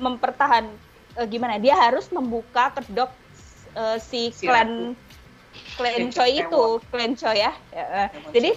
mempertahan 0.00 0.68
uh, 1.16 1.26
gimana 1.26 1.56
dia 1.56 1.74
harus 1.76 2.08
membuka 2.12 2.72
kedok 2.76 3.10
uh, 3.74 3.98
si, 3.98 4.30
klan 4.38 4.94
klan 5.76 6.12
Choi 6.12 6.44
itu 6.44 6.64
klan 6.92 7.12
Choi 7.16 7.40
ya, 7.40 7.52
ya 7.72 7.84
uh, 8.06 8.08
jadi 8.30 8.56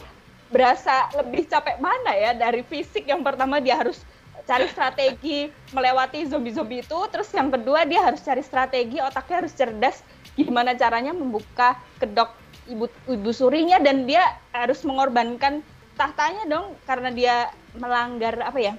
berasa 0.50 1.14
lebih 1.14 1.46
capek 1.46 1.78
mana 1.78 2.12
ya 2.18 2.34
dari 2.34 2.66
fisik 2.66 3.06
yang 3.06 3.22
pertama 3.22 3.62
dia 3.62 3.78
harus 3.78 4.02
cari 4.50 4.66
strategi 4.66 5.46
melewati 5.78 6.26
zombie-zombie 6.26 6.82
itu 6.82 7.00
terus 7.14 7.30
yang 7.38 7.54
kedua 7.54 7.86
dia 7.86 8.02
harus 8.02 8.18
cari 8.26 8.42
strategi 8.42 8.98
otaknya 8.98 9.46
harus 9.46 9.54
cerdas 9.54 10.02
gimana 10.34 10.74
caranya 10.74 11.14
membuka 11.14 11.78
kedok 12.02 12.34
ibu 12.66 12.90
ibu 13.06 13.30
surinya 13.30 13.78
dan 13.78 14.10
dia 14.10 14.26
harus 14.50 14.82
mengorbankan 14.82 15.62
tahtanya 15.94 16.50
dong 16.50 16.74
karena 16.90 17.10
dia 17.14 17.36
melanggar 17.78 18.42
apa 18.42 18.58
ya 18.58 18.74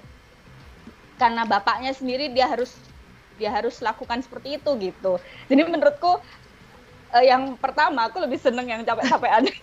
karena 1.22 1.46
bapaknya 1.46 1.94
sendiri 1.94 2.34
dia 2.34 2.50
harus 2.50 2.74
dia 3.40 3.48
harus 3.48 3.80
lakukan 3.80 4.20
seperti 4.20 4.60
itu 4.60 4.70
gitu. 4.76 5.16
Jadi 5.48 5.60
menurutku 5.64 6.20
uh, 7.16 7.24
yang 7.24 7.56
pertama 7.56 8.12
aku 8.12 8.20
lebih 8.20 8.36
seneng 8.36 8.68
yang 8.68 8.84
capek-capekan. 8.84 9.48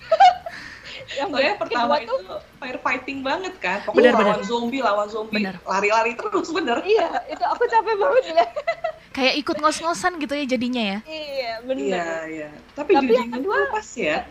Yang 1.07 1.29
Soalnya 1.31 1.55
pertama 1.55 1.93
itu 2.03 2.15
fire 2.59 2.79
fighting 2.83 3.19
banget 3.23 3.53
kan. 3.63 3.79
Pokoknya 3.87 4.11
bener, 4.11 4.27
lawan 4.27 4.39
bener. 4.43 4.49
zombie 4.49 4.81
lawan 4.83 5.07
zombie. 5.07 5.45
Lari-lari 5.63 6.11
terus 6.19 6.51
bener 6.51 6.83
iya 6.83 7.23
itu 7.31 7.43
aku 7.47 7.63
capek 7.63 7.95
banget 7.95 8.23
ya. 8.35 8.45
Kayak 9.15 9.33
ikut 9.39 9.55
ngos-ngosan 9.63 10.19
gitu 10.19 10.33
ya 10.35 10.45
jadinya 10.45 10.83
ya. 10.83 10.99
Iya 11.07 11.53
bener. 11.63 11.85
Iya 11.87 12.11
iya. 12.27 12.49
Tapi, 12.75 12.91
tapi 12.99 13.13
yang 13.15 13.31
kedua 13.39 13.71
pas 13.71 13.87
ya. 13.95 14.27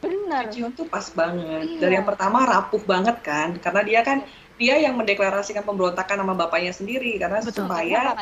Benar 0.00 0.48
Jujun 0.48 0.72
tuh 0.72 0.86
pas 0.88 1.06
banget. 1.12 1.76
Iya. 1.76 1.78
dari 1.78 1.94
yang 2.00 2.08
pertama 2.08 2.38
rapuh 2.48 2.82
banget 2.88 3.16
kan. 3.20 3.52
Karena 3.60 3.82
dia 3.84 4.00
kan 4.00 4.24
dia 4.60 4.76
yang 4.76 4.92
mendeklarasikan 5.00 5.64
pemberontakan 5.64 6.20
nama 6.20 6.36
bapaknya 6.36 6.76
sendiri 6.76 7.16
karena 7.16 7.40
Betul. 7.40 7.64
supaya 7.64 8.12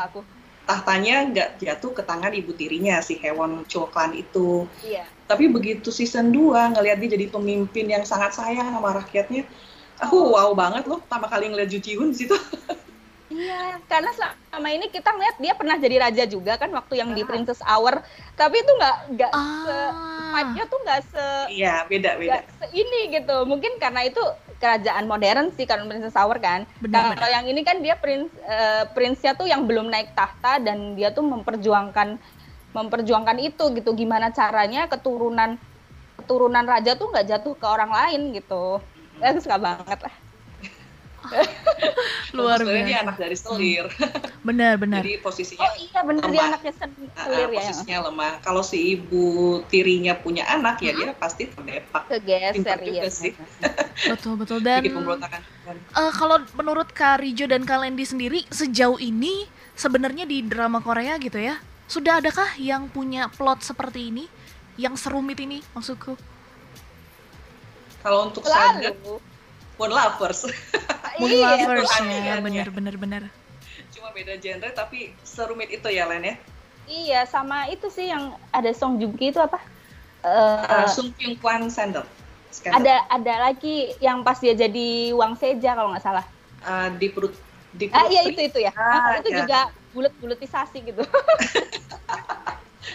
aku. 0.00 0.24
tahtanya 0.64 1.28
nggak 1.28 1.48
jatuh 1.60 1.92
ke 1.92 2.00
tangan 2.00 2.32
ibu 2.32 2.56
tirinya 2.56 3.04
si 3.04 3.20
Hewon 3.20 3.68
Choklan 3.68 4.16
itu. 4.16 4.64
Iya. 4.80 5.04
Tapi 5.28 5.52
begitu 5.52 5.92
season 5.92 6.32
2 6.32 6.72
ngelihat 6.72 6.96
dia 7.04 7.10
jadi 7.20 7.28
pemimpin 7.28 7.84
yang 7.92 8.00
sangat 8.08 8.32
sayang 8.32 8.72
sama 8.72 8.96
rakyatnya, 8.96 9.44
aku 10.00 10.32
wow 10.32 10.56
banget 10.56 10.88
loh 10.88 11.04
pertama 11.04 11.28
kali 11.28 11.52
ngeliat 11.52 11.68
Ju 11.68 11.78
Ji 11.84 12.00
Hoon 12.00 12.16
di 12.16 12.24
situ. 12.24 12.36
Iya, 13.34 13.82
karena 13.90 14.14
selama 14.14 14.68
ini 14.70 14.86
kita 14.94 15.10
ngeliat 15.10 15.36
dia 15.42 15.58
pernah 15.58 15.74
jadi 15.74 15.96
raja 15.98 16.24
juga 16.28 16.54
kan 16.54 16.70
waktu 16.70 17.02
yang 17.02 17.10
ah. 17.10 17.16
di 17.18 17.22
Princess 17.26 17.58
Hour, 17.66 17.98
tapi 18.38 18.62
itu 18.62 18.72
nggak 18.78 18.96
nggak 19.16 19.32
ah. 19.34 19.42
se 19.66 19.78
vibe-nya 20.30 20.64
tuh 20.70 20.78
nggak 20.86 21.00
se 21.10 21.26
Iya, 21.50 21.74
beda 21.90 22.10
beda. 22.14 22.46
Se 22.62 22.66
ini 22.70 23.10
gitu. 23.10 23.36
Mungkin 23.42 23.82
karena 23.82 24.06
itu 24.06 24.22
kerajaan 24.64 25.04
modern 25.04 25.52
sih 25.52 25.68
kan 25.68 25.84
Princess 25.84 26.16
Hour 26.16 26.40
kan. 26.40 26.64
Benar, 26.80 27.12
Kalau 27.20 27.28
yang 27.28 27.44
ini 27.44 27.60
kan 27.60 27.84
dia 27.84 28.00
prince 28.00 28.32
uh, 28.48 28.88
prince-nya 28.96 29.36
tuh 29.36 29.44
yang 29.44 29.68
belum 29.68 29.92
naik 29.92 30.16
tahta 30.16 30.56
dan 30.64 30.96
dia 30.96 31.12
tuh 31.12 31.20
memperjuangkan 31.20 32.16
memperjuangkan 32.72 33.36
itu 33.44 33.64
gitu. 33.76 33.92
Gimana 33.92 34.32
caranya 34.32 34.88
keturunan 34.88 35.60
keturunan 36.16 36.64
raja 36.64 36.96
tuh 36.96 37.12
nggak 37.12 37.28
jatuh 37.28 37.52
ke 37.52 37.66
orang 37.68 37.92
lain 37.92 38.32
gitu. 38.32 38.80
Ya, 39.20 39.36
suka 39.36 39.60
banget 39.60 40.00
lah. 40.00 40.23
luar 42.36 42.58
biasa 42.60 42.86
dia 42.86 42.98
anak 43.06 43.16
dari 43.16 43.36
selir. 43.38 43.86
Benar 44.42 44.76
benar. 44.76 45.00
Jadi 45.00 45.22
posisinya 45.22 45.62
oh 45.64 45.72
iya 45.78 46.00
benar. 46.02 46.26
Dia 46.28 46.42
anaknya 46.50 46.72
selir 46.74 47.10
uh, 47.14 47.28
ya. 47.30 47.46
posisinya 47.48 47.98
lemah. 48.10 48.32
Kalau 48.42 48.62
si 48.66 48.78
ibu 48.98 49.26
tirinya 49.70 50.18
punya 50.18 50.44
anak 50.50 50.82
ya 50.82 50.92
dia 50.92 51.14
pasti 51.14 51.46
terdepak. 51.48 52.10
Kegeser 52.10 52.78
iya 52.84 53.06
sih. 53.08 53.32
betul 54.10 54.34
betul. 54.36 54.58
Dan 54.60 54.82
uh, 54.90 56.12
kalau 56.12 56.42
menurut 56.58 56.90
Kak 56.90 57.22
Rijo 57.22 57.46
dan 57.46 57.62
Kak 57.62 57.86
Lendi 57.86 58.04
sendiri 58.04 58.42
sejauh 58.50 58.98
ini 58.98 59.46
sebenarnya 59.78 60.26
di 60.26 60.42
drama 60.42 60.82
Korea 60.82 61.16
gitu 61.18 61.38
ya 61.38 61.58
sudah 61.84 62.20
adakah 62.20 62.56
yang 62.56 62.88
punya 62.88 63.28
plot 63.28 63.60
seperti 63.60 64.08
ini? 64.08 64.24
Yang 64.80 65.06
serumit 65.06 65.38
ini 65.38 65.60
maksudku? 65.76 66.16
Kalau 68.02 68.28
untuk 68.28 68.44
Saga 68.44 68.90
Moon 69.78 69.90
Lovers. 69.90 70.46
Moon 71.20 71.30
iya, 71.30 71.66
Lovers 71.66 71.90
ya, 72.00 72.36
bener 72.42 72.68
bener 72.70 72.94
bener. 72.98 73.22
Cuma 73.94 74.10
beda 74.14 74.38
genre 74.38 74.70
tapi 74.74 75.14
serumit 75.22 75.70
itu 75.70 75.88
ya 75.90 76.06
Len 76.06 76.22
ya. 76.22 76.36
Iya, 76.84 77.20
sama 77.24 77.64
itu 77.72 77.88
sih 77.88 78.12
yang 78.12 78.36
ada 78.52 78.68
Song 78.76 79.00
Joong 79.00 79.16
Ki 79.16 79.32
itu 79.32 79.40
apa? 79.40 79.56
Uh, 80.20 80.84
uh, 80.84 80.86
Sung 80.88 81.12
Kyung 81.16 81.40
Kwan 81.40 81.72
Sandal. 81.72 82.04
Ada 82.64 83.08
ada 83.10 83.34
lagi 83.50 83.96
yang 83.98 84.22
pas 84.22 84.38
dia 84.38 84.54
jadi 84.54 85.10
Wang 85.16 85.34
Seja 85.40 85.74
kalau 85.74 85.90
nggak 85.96 86.04
salah. 86.04 86.24
Uh, 86.64 86.92
di 87.00 87.08
perut 87.08 87.34
di 87.74 87.88
perut 87.88 87.98
Ah 87.98 88.06
iya 88.12 88.22
itu 88.28 88.40
itu 88.40 88.58
ya. 88.62 88.72
Ah, 88.76 89.18
itu 89.18 89.32
ya. 89.32 89.42
juga 89.42 89.60
bulat-bulatisasi 89.96 90.78
gitu. 90.84 91.02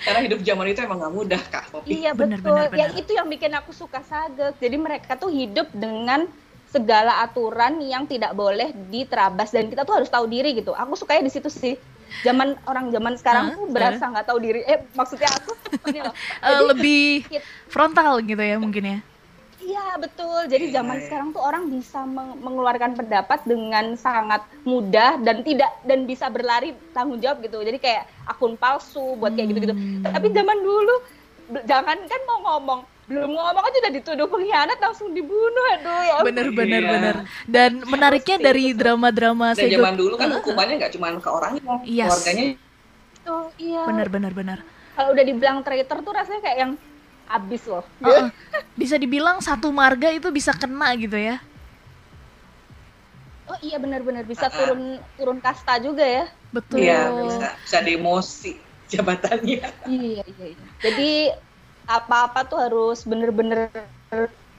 karena 0.05 0.19
hidup 0.25 0.39
zaman 0.45 0.65
itu 0.71 0.79
emang 0.85 0.99
gak 1.01 1.13
mudah 1.13 1.41
kak 1.49 1.65
Poppy. 1.73 2.01
iya 2.01 2.11
bener, 2.15 2.39
betul 2.39 2.55
bener, 2.55 2.69
bener. 2.71 2.79
yang 2.79 2.91
itu 2.95 3.11
yang 3.13 3.27
bikin 3.27 3.51
aku 3.57 3.71
suka 3.73 3.99
sagek 4.05 4.55
jadi 4.61 4.77
mereka 4.79 5.17
tuh 5.19 5.29
hidup 5.29 5.67
dengan 5.75 6.29
segala 6.69 7.25
aturan 7.25 7.81
yang 7.81 8.05
tidak 8.05 8.37
boleh 8.37 8.69
diterabas 8.93 9.49
dan 9.49 9.67
kita 9.67 9.81
tuh 9.85 10.01
harus 10.01 10.09
tahu 10.09 10.29
diri 10.29 10.53
gitu. 10.53 10.77
Aku 10.77 10.93
sukanya 10.93 11.25
di 11.25 11.33
situ 11.33 11.49
sih. 11.49 11.75
Zaman 12.25 12.57
orang 12.65 12.89
zaman 12.89 13.13
sekarang 13.21 13.45
huh? 13.53 13.55
tuh 13.57 13.65
berasa 13.69 14.03
nggak 14.05 14.25
tahu 14.25 14.39
diri. 14.41 14.61
Eh 14.65 14.81
maksudnya 14.93 15.29
aku 15.29 15.53
ini 15.89 16.01
loh. 16.05 16.13
Uh, 16.45 16.71
lebih 16.73 17.25
frontal 17.69 18.21
gitu 18.21 18.41
ya 18.41 18.57
mungkin 18.57 18.83
ya. 18.85 18.97
Iya 19.59 19.87
betul. 20.01 20.49
Jadi 20.49 20.73
zaman 20.73 20.97
sekarang 21.05 21.29
tuh 21.35 21.43
orang 21.45 21.69
bisa 21.69 22.01
mengeluarkan 22.41 22.97
pendapat 22.97 23.43
dengan 23.45 23.93
sangat 23.93 24.41
mudah 24.65 25.21
dan 25.21 25.45
tidak 25.45 25.69
dan 25.85 26.09
bisa 26.09 26.25
berlari 26.33 26.73
tanggung 26.95 27.21
jawab 27.21 27.45
gitu. 27.45 27.61
Jadi 27.61 27.77
kayak 27.77 28.09
akun 28.25 28.57
palsu 28.57 29.13
buat 29.19 29.37
kayak 29.37 29.53
gitu-gitu. 29.53 29.75
Hmm. 29.77 30.05
Tapi 30.05 30.27
zaman 30.33 30.57
dulu 30.63 30.95
jangan 31.65 31.97
kan 32.05 32.21
mau 32.29 32.39
ngomong 32.45 32.81
belum 33.09 33.33
ngomong 33.33 33.63
aja 33.65 33.77
udah 33.81 33.93
dituduh 33.97 34.27
pengkhianat 34.29 34.77
langsung 34.77 35.09
dibunuh 35.17 35.65
aduh 35.73 36.01
ya 36.05 36.15
bener 36.21 36.47
bener 36.53 36.81
iya. 36.85 36.91
bener. 36.93 37.15
Dan 37.49 37.71
menariknya 37.89 38.37
Pasti, 38.37 38.47
dari 38.47 38.65
drama-drama 38.77 39.57
dan 39.57 39.65
zaman 39.65 39.95
dulu 39.97 40.13
kan 40.13 40.29
hukumannya 40.29 40.75
nggak 40.77 40.93
cuma 40.93 41.09
ke 41.17 41.29
orangnya 41.33 41.61
yes. 41.89 42.05
keluarganya 42.05 42.45
oh 43.29 43.47
iya. 43.61 43.83
Bener 43.85 44.07
bener 44.09 44.33
bener. 44.33 44.59
Kalau 44.97 45.09
udah 45.15 45.23
dibilang 45.23 45.61
traitor 45.61 46.01
tuh 46.01 46.11
rasanya 46.11 46.41
kayak 46.43 46.57
yang 46.57 46.71
abis 47.29 47.61
loh. 47.69 47.85
Uh 48.01 48.07
-uh. 48.09 48.27
bisa 48.73 48.97
dibilang 48.97 49.37
satu 49.39 49.69
marga 49.69 50.09
itu 50.09 50.27
bisa 50.33 50.51
kena 50.51 50.91
gitu 50.97 51.15
ya. 51.15 51.37
Oh 53.49 53.57
iya 53.65 53.77
benar-benar 53.81 54.25
bisa 54.25 54.49
uh 54.49 54.51
-uh. 54.51 54.57
turun 54.57 54.81
turun 55.15 55.37
kasta 55.39 55.77
juga 55.79 56.03
ya. 56.03 56.25
Betul. 56.49 56.83
Iya 56.83 57.13
bisa 57.13 57.47
bisa 57.63 57.77
demosi 57.85 58.53
jabatannya. 58.89 59.61
Iya 59.85 60.21
iya 60.25 60.45
iya. 60.57 60.65
Jadi 60.81 61.11
apa-apa 61.89 62.45
tuh 62.45 62.61
harus 62.61 63.01
bener-bener 63.01 63.73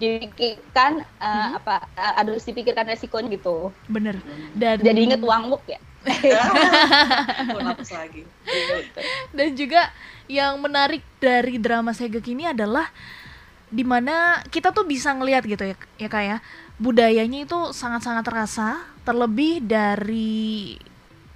dipikirkan 0.01 1.05
uh, 1.21 1.29
hmm. 1.29 1.59
apa 1.63 1.85
harus 1.95 2.43
dipikirkan 2.43 2.89
resikonya 2.89 3.31
gitu. 3.37 3.71
Bener. 3.87 4.19
Dan 4.57 4.83
jadi 4.83 4.99
inget 4.99 5.23
uang 5.23 5.55
muk 5.55 5.63
ya. 5.71 5.79
lagi. 8.01 8.25
Dan 9.37 9.49
juga 9.53 9.93
yang 10.25 10.57
menarik 10.57 11.05
dari 11.21 11.61
drama 11.61 11.93
Segek 11.93 12.25
ini 12.33 12.49
adalah 12.49 12.89
di 13.71 13.87
mana 13.87 14.43
kita 14.51 14.75
tuh 14.75 14.83
bisa 14.83 15.15
ngelihat 15.15 15.47
gitu 15.47 15.63
ya 15.63 15.77
ya 15.95 16.09
kayak 16.11 16.43
ya. 16.43 16.47
budayanya 16.83 17.47
itu 17.47 17.71
sangat-sangat 17.71 18.27
terasa 18.27 18.83
terlebih 19.07 19.63
dari 19.63 20.75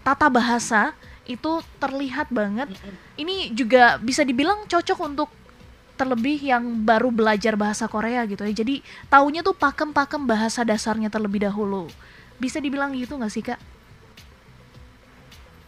tata 0.02 0.26
bahasa 0.26 0.90
itu 1.30 1.62
terlihat 1.78 2.34
banget 2.34 2.74
ini 3.14 3.54
juga 3.54 4.02
bisa 4.02 4.26
dibilang 4.26 4.66
cocok 4.66 4.98
untuk 5.06 5.30
terlebih 5.94 6.38
yang 6.42 6.62
baru 6.82 7.08
belajar 7.10 7.54
bahasa 7.54 7.86
Korea 7.86 8.26
gitu 8.26 8.42
ya. 8.42 8.54
Jadi 8.54 8.82
taunya 9.06 9.40
tuh 9.40 9.54
pakem-pakem 9.54 10.22
bahasa 10.26 10.66
dasarnya 10.66 11.08
terlebih 11.08 11.46
dahulu. 11.46 11.86
Bisa 12.38 12.58
dibilang 12.58 12.94
gitu 12.98 13.14
nggak 13.14 13.32
sih 13.32 13.44
kak? 13.46 13.60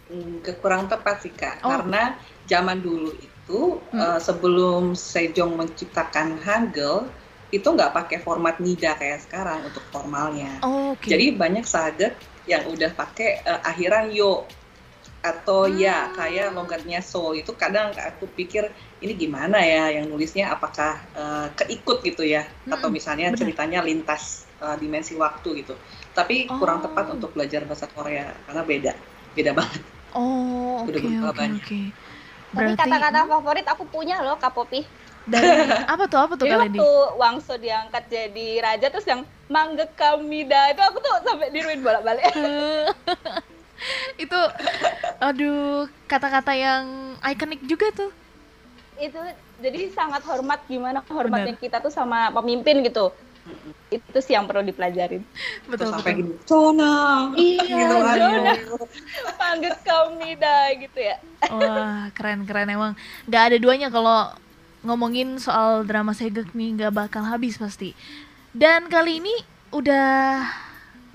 Hmm, 0.07 0.39
kurang 0.63 0.87
tepat 0.87 1.27
sih 1.27 1.35
kak, 1.35 1.67
oh. 1.67 1.71
karena 1.71 2.15
zaman 2.47 2.79
dulu 2.79 3.11
itu 3.19 3.83
hmm. 3.91 3.99
uh, 3.99 4.21
sebelum 4.23 4.95
Sejong 4.95 5.59
menciptakan 5.59 6.39
Hangul 6.47 7.11
itu 7.51 7.67
nggak 7.67 7.95
pakai 7.95 8.19
format 8.23 8.59
nida 8.59 8.95
kayak 8.99 9.27
sekarang 9.27 9.67
untuk 9.67 9.83
formalnya. 9.91 10.63
Oh, 10.63 10.95
okay. 10.95 11.15
Jadi 11.15 11.27
banyak 11.35 11.67
sahabat 11.67 12.15
yang 12.47 12.67
udah 12.71 12.91
pakai 12.95 13.43
uh, 13.47 13.63
akhiran 13.67 14.15
yo 14.15 14.47
atau 15.25 15.67
hmm. 15.67 15.77
ya 15.81 16.13
kayak 16.15 16.55
logatnya 16.55 17.03
so 17.03 17.35
itu 17.35 17.51
kadang 17.59 17.91
aku 17.95 18.31
pikir 18.31 18.71
ini 19.03 19.13
gimana 19.17 19.59
ya 19.59 19.91
yang 19.91 20.07
nulisnya 20.07 20.55
apakah 20.55 21.03
uh, 21.19 21.51
keikut 21.59 22.05
gitu 22.07 22.23
ya 22.23 22.47
hmm, 22.47 22.75
atau 22.77 22.89
misalnya 22.89 23.33
bener. 23.33 23.41
ceritanya 23.41 23.81
lintas 23.83 24.47
uh, 24.63 24.79
dimensi 24.79 25.19
waktu 25.19 25.67
gitu 25.67 25.75
tapi 26.15 26.47
oh. 26.47 26.61
kurang 26.63 26.81
tepat 26.85 27.11
oh. 27.11 27.15
untuk 27.19 27.35
belajar 27.35 27.67
bahasa 27.67 27.91
Korea 27.91 28.33
karena 28.47 28.63
beda 28.63 28.93
beda 29.35 29.51
banget 29.57 29.83
oh 30.15 30.87
oke 30.87 30.95
oke 30.95 31.45
oke 31.59 31.81
tapi 32.57 32.73
kata-kata 32.79 33.21
favorit 33.27 33.67
aku 33.67 33.85
punya 33.91 34.23
loh 34.23 34.39
Kak 34.39 34.55
Popi 34.55 34.87
dari 35.27 35.67
apa 35.93 36.07
tuh 36.07 36.19
apa 36.23 36.33
tuh 36.39 36.47
kali 36.47 36.71
ini? 36.71 36.79
Waktu 36.79 36.91
Wangso 37.19 37.55
diangkat 37.59 38.07
jadi 38.07 38.49
raja 38.63 38.87
terus 38.89 39.07
yang 39.11 39.27
manggek 39.51 39.99
kamida 39.99 40.71
itu 40.71 40.83
aku 40.87 41.03
tuh 41.03 41.13
sampai 41.27 41.51
diruin 41.51 41.83
bolak-balik. 41.83 42.23
itu 44.25 44.41
aduh 45.21 45.89
kata-kata 46.09 46.53
yang 46.57 47.17
ikonik 47.25 47.63
juga 47.65 47.89
tuh. 47.93 48.11
Itu 48.97 49.21
jadi 49.61 49.93
sangat 49.93 50.25
hormat 50.25 50.65
gimana 50.69 51.01
hormatnya 51.09 51.57
Bener. 51.57 51.65
kita 51.65 51.81
tuh 51.81 51.93
sama 51.93 52.33
pemimpin 52.33 52.85
gitu. 52.85 53.13
Itu 53.87 54.19
sih 54.19 54.35
yang 54.35 54.51
perlu 54.51 54.67
dipelajarin. 54.67 55.23
Betul 55.71 55.95
Terus 55.95 56.03
betul. 56.03 56.35
Zona. 56.45 56.95
Iya 57.39 57.87
Zona. 57.93 58.53
Panggil 59.39 59.75
kami 59.87 60.35
dah 60.37 60.75
gitu 60.75 60.99
ya. 60.99 61.17
Wah 61.53 62.11
keren 62.13 62.43
keren 62.45 62.69
emang. 62.69 62.93
Nggak 63.31 63.43
ada 63.53 63.57
duanya 63.63 63.89
kalau 63.89 64.35
ngomongin 64.83 65.39
soal 65.39 65.83
drama 65.87 66.15
segek 66.15 66.55
nih 66.55 66.75
nggak 66.81 66.93
bakal 66.95 67.23
habis 67.23 67.57
pasti. 67.57 67.95
Dan 68.57 68.89
kali 68.89 69.21
ini 69.21 69.35
udah 69.71 70.43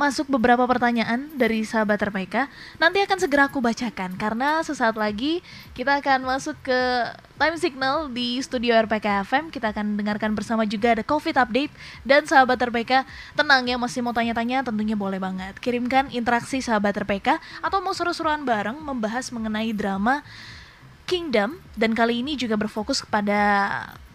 masuk 0.02 0.26
beberapa 0.34 0.66
pertanyaan 0.66 1.30
dari 1.38 1.62
sahabat 1.62 2.02
RPK. 2.02 2.50
Nanti 2.82 3.06
akan 3.06 3.18
segera 3.22 3.46
aku 3.46 3.62
bacakan 3.62 4.18
karena 4.18 4.66
sesaat 4.66 4.98
lagi 4.98 5.46
kita 5.78 6.02
akan 6.02 6.26
masuk 6.26 6.58
ke 6.66 6.80
time 7.38 7.58
signal 7.62 8.10
di 8.10 8.42
studio 8.42 8.74
RPK 8.82 9.22
FM. 9.30 9.54
Kita 9.54 9.70
akan 9.70 9.94
dengarkan 9.94 10.34
bersama 10.34 10.66
juga 10.66 10.98
ada 10.98 11.06
COVID 11.06 11.38
update 11.38 11.70
dan 12.02 12.26
sahabat 12.26 12.58
RPK 12.58 13.06
tenang 13.38 13.62
ya 13.70 13.78
masih 13.78 14.02
mau 14.02 14.10
tanya-tanya 14.10 14.66
tentunya 14.66 14.98
boleh 14.98 15.22
banget. 15.22 15.62
Kirimkan 15.62 16.10
interaksi 16.10 16.66
sahabat 16.66 16.98
RPK 16.98 17.38
atau 17.62 17.78
mau 17.78 17.94
seru-seruan 17.94 18.42
bareng 18.42 18.82
membahas 18.82 19.30
mengenai 19.30 19.70
drama 19.70 20.26
Kingdom 21.06 21.60
dan 21.76 21.92
kali 21.92 22.24
ini 22.24 22.40
juga 22.40 22.56
berfokus 22.56 23.04
kepada 23.04 23.38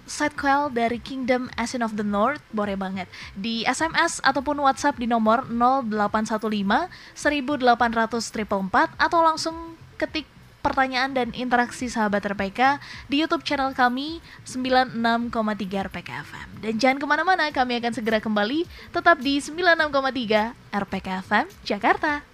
sidequel 0.07 0.71
dari 0.73 1.03
Kingdom 1.03 1.51
Ascent 1.59 1.83
of 1.83 1.99
the 1.99 2.07
North 2.07 2.41
boleh 2.55 2.79
banget 2.79 3.11
di 3.35 3.67
SMS 3.67 4.23
ataupun 4.23 4.63
WhatsApp 4.63 4.97
di 4.97 5.11
nomor 5.11 5.45
0815 5.51 6.89
1800 7.19 8.97
atau 8.97 9.21
langsung 9.21 9.77
ketik 9.99 10.25
pertanyaan 10.67 11.15
dan 11.15 11.31
interaksi 11.31 11.87
sahabat 11.87 12.27
RPK 12.27 12.83
di 13.07 13.23
YouTube 13.23 13.47
channel 13.47 13.71
kami 13.71 14.19
96,3 14.43 15.87
RPK 15.87 16.11
FM. 16.27 16.49
Dan 16.59 16.75
jangan 16.83 16.99
ke 16.99 17.07
mana-mana, 17.07 17.47
kami 17.55 17.79
akan 17.79 17.95
segera 17.95 18.19
kembali 18.19 18.67
tetap 18.91 19.23
di 19.23 19.39
96,3 19.39 20.75
RPK 20.75 21.09
FM 21.23 21.47
Jakarta. 21.63 22.27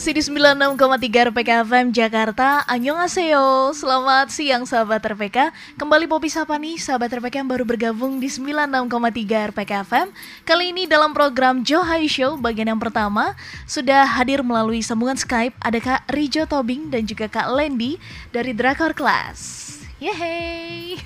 Masih 0.00 0.16
di 0.16 0.24
96,3 0.24 1.28
RPK 1.28 1.50
FM 1.68 1.92
Jakarta. 1.92 2.64
Annyeonghaseyo. 2.64 3.76
Selamat 3.76 4.32
siang 4.32 4.64
sahabat 4.64 5.04
RPK 5.04 5.52
Kembali 5.76 6.08
Popi 6.08 6.32
Sapa 6.32 6.56
nih 6.56 6.80
sahabat 6.80 7.20
RPK 7.20 7.44
yang 7.44 7.50
baru 7.52 7.68
bergabung 7.68 8.16
di 8.16 8.32
96,3 8.32 9.52
RPK 9.52 9.84
FM 9.84 10.08
Kali 10.48 10.72
ini 10.72 10.88
dalam 10.88 11.12
program 11.12 11.60
Johai 11.60 12.08
Show 12.08 12.40
bagian 12.40 12.72
yang 12.72 12.80
pertama 12.80 13.36
Sudah 13.68 14.08
hadir 14.08 14.40
melalui 14.40 14.80
sambungan 14.80 15.20
Skype 15.20 15.52
Ada 15.60 15.76
Kak 15.84 16.08
Rijo 16.16 16.48
Tobing 16.48 16.88
dan 16.88 17.04
juga 17.04 17.28
Kak 17.28 17.52
Lendi 17.52 18.00
dari 18.32 18.56
Drakor 18.56 18.96
Class. 18.96 19.68
Yeay. 20.00 20.96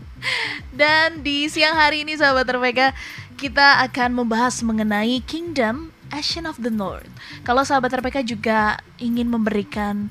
Dan 0.80 1.20
di 1.20 1.52
siang 1.52 1.76
hari 1.76 2.00
ini 2.00 2.16
sahabat 2.16 2.48
RPK 2.48 2.96
Kita 3.36 3.84
akan 3.84 4.24
membahas 4.24 4.64
mengenai 4.64 5.20
Kingdom 5.28 5.97
Ashen 6.10 6.48
of 6.48 6.60
the 6.60 6.72
North. 6.72 7.10
Kalau 7.44 7.62
sahabat 7.64 7.92
RPK 7.98 8.24
juga 8.24 8.80
ingin 9.00 9.28
memberikan 9.28 10.08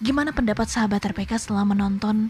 gimana 0.00 0.30
pendapat 0.30 0.68
sahabat 0.68 1.00
RPK 1.00 1.40
setelah 1.40 1.64
menonton 1.64 2.28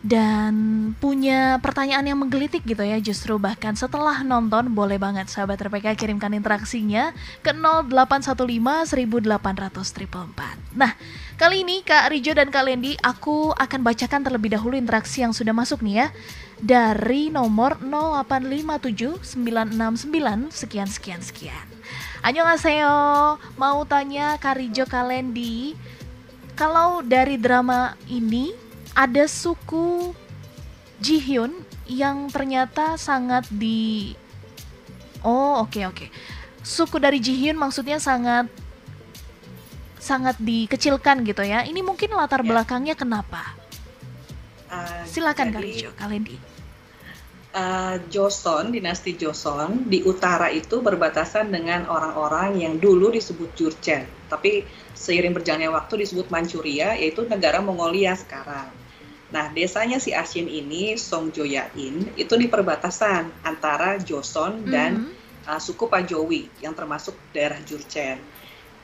dan 0.00 0.52
punya 0.96 1.60
pertanyaan 1.60 2.08
yang 2.08 2.16
menggelitik 2.16 2.64
gitu 2.64 2.80
ya 2.80 2.96
justru 3.04 3.36
bahkan 3.36 3.76
setelah 3.76 4.24
nonton 4.24 4.72
boleh 4.72 4.96
banget 4.96 5.28
sahabat 5.28 5.60
RPK 5.60 5.92
kirimkan 5.92 6.32
interaksinya 6.32 7.12
ke 7.44 7.52
0815 7.52 8.96
1800 8.96 10.72
Nah 10.72 10.96
kali 11.36 11.68
ini 11.68 11.84
Kak 11.84 12.16
Rijo 12.16 12.32
dan 12.32 12.48
Kak 12.48 12.64
Lendi 12.64 12.96
aku 13.04 13.52
akan 13.52 13.80
bacakan 13.84 14.24
terlebih 14.24 14.56
dahulu 14.56 14.72
interaksi 14.72 15.20
yang 15.20 15.36
sudah 15.36 15.52
masuk 15.52 15.84
nih 15.84 16.04
ya 16.04 16.06
dari 16.60 17.32
nomor 17.32 17.80
0857 17.80 19.24
969 19.24 20.52
sekian 20.52 20.88
sekian 20.88 21.20
sekian 21.24 21.70
Annyeonghaseyo, 22.20 23.40
mau 23.56 23.80
tanya 23.88 24.36
Karijo 24.36 24.84
Kalendi, 24.84 25.72
kalau 26.52 27.00
dari 27.00 27.40
drama 27.40 27.96
ini 28.12 28.52
ada 28.92 29.24
suku 29.24 30.12
Jihyun 31.00 31.56
yang 31.88 32.28
ternyata 32.28 33.00
sangat 33.00 33.48
di 33.48 34.12
Oh, 35.24 35.64
oke 35.64 35.80
okay, 35.80 35.84
oke. 35.88 35.96
Okay. 35.96 36.08
Suku 36.60 37.00
dari 37.00 37.24
Jihyun 37.24 37.56
maksudnya 37.56 37.96
sangat 37.96 38.52
sangat 39.96 40.36
dikecilkan 40.36 41.24
gitu 41.24 41.40
ya. 41.40 41.64
Ini 41.64 41.80
mungkin 41.80 42.12
latar 42.12 42.44
ya. 42.44 42.48
belakangnya 42.52 42.96
kenapa? 42.96 43.56
Uh, 44.68 45.04
Silakan 45.08 45.56
Karijo 45.56 45.96
Kalendi 45.96 46.49
uh, 47.54 47.96
Joseon, 48.10 48.70
dinasti 48.70 49.18
Joseon 49.18 49.90
di 49.90 50.02
utara 50.06 50.50
itu 50.50 50.78
berbatasan 50.82 51.50
dengan 51.50 51.86
orang-orang 51.90 52.62
yang 52.62 52.74
dulu 52.78 53.10
disebut 53.10 53.50
Jurchen, 53.58 54.06
tapi 54.30 54.66
seiring 54.94 55.34
berjalannya 55.34 55.70
waktu 55.72 56.06
disebut 56.06 56.30
Manchuria, 56.30 56.94
yaitu 56.94 57.26
negara 57.26 57.58
Mongolia 57.58 58.14
sekarang. 58.14 58.70
Nah, 59.30 59.46
desanya 59.54 60.02
si 60.02 60.10
Asin 60.10 60.50
ini, 60.50 60.98
Songjoyain, 60.98 62.18
itu 62.18 62.34
di 62.34 62.46
perbatasan 62.50 63.30
antara 63.46 63.94
Joseon 64.02 64.66
dan 64.66 64.90
mm 64.98 65.02
-hmm. 65.06 65.48
uh, 65.54 65.60
suku 65.62 65.86
Pajowi 65.86 66.50
yang 66.58 66.74
termasuk 66.74 67.14
daerah 67.30 67.62
Jurchen. 67.62 68.18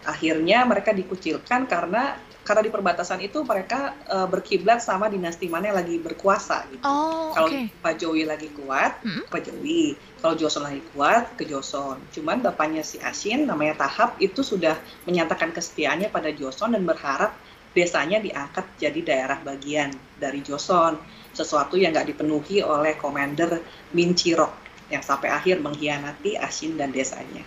Akhirnya 0.06 0.62
mereka 0.62 0.94
dikucilkan 0.94 1.66
karena 1.66 2.14
karena 2.46 2.62
di 2.62 2.70
perbatasan 2.70 3.18
itu 3.26 3.42
mereka 3.42 3.98
uh, 4.06 4.30
berkiblat 4.30 4.78
sama 4.78 5.10
dinasti 5.10 5.50
mana 5.50 5.74
yang 5.74 5.78
lagi 5.82 5.98
berkuasa 5.98 6.62
gitu. 6.70 6.86
Oh, 6.86 7.34
Kalau 7.34 7.50
okay. 7.50 7.66
Pak 7.82 7.94
Jowi 7.98 8.22
lagi 8.22 8.54
kuat, 8.54 9.02
hmm? 9.02 9.26
Pak 9.26 9.42
Jowi. 9.50 9.98
Kalau 10.22 10.38
Joseon 10.38 10.64
lagi 10.70 10.82
kuat, 10.94 11.34
ke 11.34 11.42
Joseon. 11.42 11.98
Cuman 12.14 12.46
bapaknya 12.46 12.86
si 12.86 13.02
Asin 13.02 13.50
namanya 13.50 13.82
Tahap 13.82 14.14
itu 14.22 14.46
sudah 14.46 14.78
menyatakan 15.10 15.50
kesetiaannya 15.50 16.06
pada 16.14 16.30
Joseon 16.30 16.78
dan 16.78 16.86
berharap 16.86 17.34
desanya 17.74 18.22
diangkat 18.22 18.64
jadi 18.78 19.00
daerah 19.02 19.42
bagian 19.42 19.90
dari 20.16 20.38
Joseon. 20.46 21.02
Sesuatu 21.34 21.74
yang 21.74 21.90
nggak 21.90 22.14
dipenuhi 22.14 22.62
oleh 22.62 22.94
Komander 22.94 23.58
Min 23.90 24.14
Chirok 24.14 24.54
yang 24.86 25.02
sampai 25.02 25.34
akhir 25.34 25.58
mengkhianati 25.58 26.38
Asin 26.38 26.78
dan 26.78 26.94
desanya. 26.94 27.42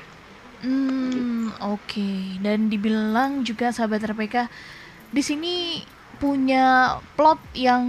Hmm, 0.59 1.55
oke. 1.63 1.87
Okay. 1.87 2.35
Dan 2.43 2.67
dibilang 2.67 3.47
juga 3.47 3.71
sahabat 3.71 4.03
RPK 4.03 4.51
di 5.09 5.21
sini 5.25 5.81
punya 6.19 6.97
plot 7.15 7.39
yang 7.55 7.83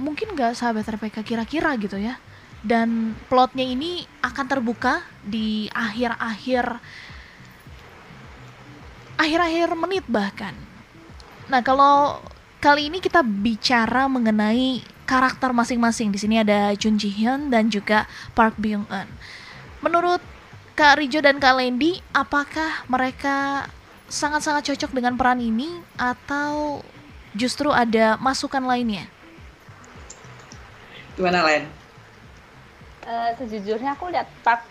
mungkin 0.00 0.32
gak 0.32 0.56
sahabat 0.56 0.88
RPK 0.88 1.20
kira-kira 1.22 1.76
gitu 1.76 2.00
ya. 2.00 2.16
Dan 2.64 3.12
plotnya 3.28 3.64
ini 3.64 4.08
akan 4.24 4.46
terbuka 4.48 5.04
di 5.20 5.68
akhir-akhir 5.68 6.80
akhir-akhir 9.20 9.68
menit 9.76 10.04
bahkan. 10.08 10.56
Nah 11.52 11.60
kalau 11.60 12.24
kali 12.64 12.88
ini 12.88 13.04
kita 13.04 13.20
bicara 13.20 14.08
mengenai 14.08 14.80
karakter 15.04 15.52
masing-masing. 15.52 16.08
Di 16.08 16.16
sini 16.16 16.40
ada 16.40 16.72
Jun 16.72 16.96
Ji 16.96 17.12
Hyun 17.12 17.52
dan 17.52 17.68
juga 17.68 18.08
Park 18.32 18.56
Byung 18.56 18.88
Eun 18.88 19.12
menurut 19.84 20.24
Kak 20.72 20.96
Rijo 20.96 21.20
dan 21.20 21.36
Kak 21.36 21.60
Lendi 21.60 22.00
apakah 22.16 22.88
mereka 22.88 23.68
sangat-sangat 24.08 24.72
cocok 24.72 24.90
dengan 24.92 25.16
peran 25.16 25.40
ini 25.40 25.80
atau 25.96 26.84
justru 27.34 27.72
ada 27.72 28.16
masukan 28.20 28.62
lainnya? 28.62 29.08
Gimana 31.14 31.46
Len? 31.46 31.64
Uh, 33.04 33.30
sejujurnya 33.36 33.94
aku 33.94 34.08
lihat 34.08 34.26
Park 34.40 34.64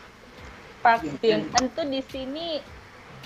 Park 0.81 1.05
Bin 1.21 1.47
tentu 1.53 1.81
di 1.85 2.01
sini 2.09 2.59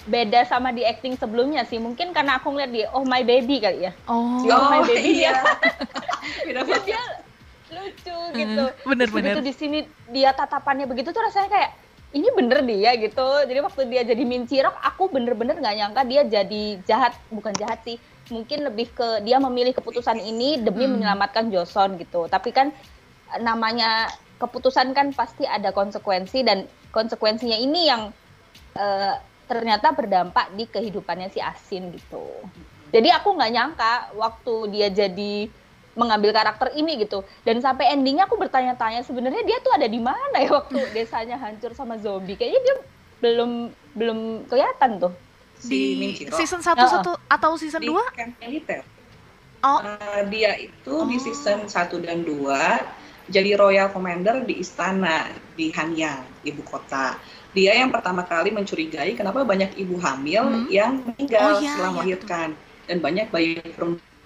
beda 0.06 0.46
sama 0.46 0.70
di 0.76 0.86
acting 0.86 1.18
sebelumnya 1.18 1.66
sih. 1.66 1.82
Mungkin 1.82 2.14
karena 2.14 2.38
aku 2.38 2.54
ngeliat 2.54 2.72
di 2.72 2.82
Oh 2.94 3.08
My 3.08 3.26
Baby 3.26 3.64
kali 3.64 3.90
ya. 3.90 3.92
Oh, 4.06 4.46
oh 4.46 4.66
My 4.70 4.84
Baby 4.86 5.26
iya. 5.26 5.34
dia. 6.46 6.62
dia 6.86 7.02
lucu 7.68 8.18
gitu. 8.36 8.64
Bener-bener. 8.88 9.36
Begitu 9.36 9.42
di 9.44 9.54
sini 9.54 9.80
dia 10.12 10.32
tatapannya 10.32 10.88
begitu 10.88 11.12
tuh 11.12 11.24
rasanya 11.24 11.50
kayak 11.52 11.72
ini 12.16 12.28
bener 12.32 12.64
dia 12.64 12.96
gitu. 12.96 13.28
Jadi 13.44 13.60
waktu 13.60 13.82
dia 13.92 14.02
jadi 14.08 14.24
mincirok 14.24 14.76
aku 14.80 15.12
bener-bener 15.12 15.60
nggak 15.60 15.76
nyangka 15.76 16.02
dia 16.08 16.22
jadi 16.24 16.64
jahat. 16.88 17.14
Bukan 17.32 17.52
jahat 17.60 17.84
sih 17.84 18.00
mungkin 18.28 18.68
lebih 18.68 18.92
ke 18.92 19.24
dia 19.24 19.40
memilih 19.40 19.72
keputusan 19.72 20.20
ini 20.20 20.60
demi 20.60 20.88
hmm. 20.88 21.00
menyelamatkan 21.00 21.52
Joseon 21.52 22.00
gitu. 22.00 22.28
Tapi 22.32 22.52
kan 22.56 22.72
namanya 23.44 24.08
keputusan 24.40 24.94
kan 24.96 25.12
pasti 25.12 25.44
ada 25.44 25.74
konsekuensi 25.74 26.46
dan 26.46 26.70
konsekuensinya 26.94 27.58
ini 27.58 27.90
yang 27.90 28.14
uh, 28.78 29.14
ternyata 29.48 29.96
berdampak 29.96 30.52
di 30.56 30.68
kehidupannya 30.68 31.32
si 31.32 31.40
Asin 31.40 31.92
gitu. 31.96 32.24
Jadi 32.92 33.12
aku 33.12 33.36
nggak 33.36 33.52
nyangka 33.52 33.94
waktu 34.16 34.56
dia 34.72 34.88
jadi 34.88 35.52
mengambil 35.98 36.32
karakter 36.32 36.72
ini 36.78 37.02
gitu. 37.02 37.26
Dan 37.42 37.60
sampai 37.60 37.92
endingnya 37.92 38.30
aku 38.30 38.38
bertanya-tanya 38.38 39.02
sebenarnya 39.02 39.42
dia 39.42 39.58
tuh 39.66 39.74
ada 39.74 39.90
di 39.90 39.98
mana 39.98 40.38
ya 40.38 40.54
waktu 40.54 40.78
desanya 40.94 41.42
hancur 41.42 41.74
sama 41.74 41.98
zombie? 41.98 42.38
Kayaknya 42.38 42.62
dia 42.62 42.76
belum 43.20 43.52
belum 43.98 44.20
kelihatan 44.46 45.02
tuh. 45.02 45.14
Di 45.66 46.14
season 46.30 46.62
satu 46.62 46.86
oh. 46.86 46.92
satu 47.02 47.12
atau 47.26 47.52
season 47.58 47.82
dua? 47.82 48.06
Militer 48.38 48.86
oh. 49.66 49.80
Uh, 49.82 50.22
dia 50.30 50.54
itu 50.60 50.94
oh. 50.94 51.10
di 51.10 51.18
season 51.18 51.66
satu 51.66 51.98
dan 51.98 52.22
dua 52.22 52.82
jadi 53.28 53.60
royal 53.60 53.92
commander 53.92 54.48
di 54.48 54.64
istana 54.64 55.28
di 55.60 55.68
Hanyang 55.76 56.24
ibu 56.48 56.64
kota. 56.64 57.20
Dia 57.52 57.76
yang 57.76 57.92
pertama 57.92 58.24
kali 58.24 58.56
mencurigai 58.56 59.18
kenapa 59.20 59.44
banyak 59.44 59.76
ibu 59.76 60.00
hamil 60.00 60.48
hmm. 60.48 60.68
yang 60.72 61.04
meninggal 61.04 61.58
oh, 61.58 61.60
iya, 61.60 61.74
setelah 61.76 61.92
iya, 61.92 61.96
melahirkan. 61.96 62.50
dan 62.88 63.04
banyak 63.04 63.28
bayi 63.28 63.60
perempuan 63.60 64.17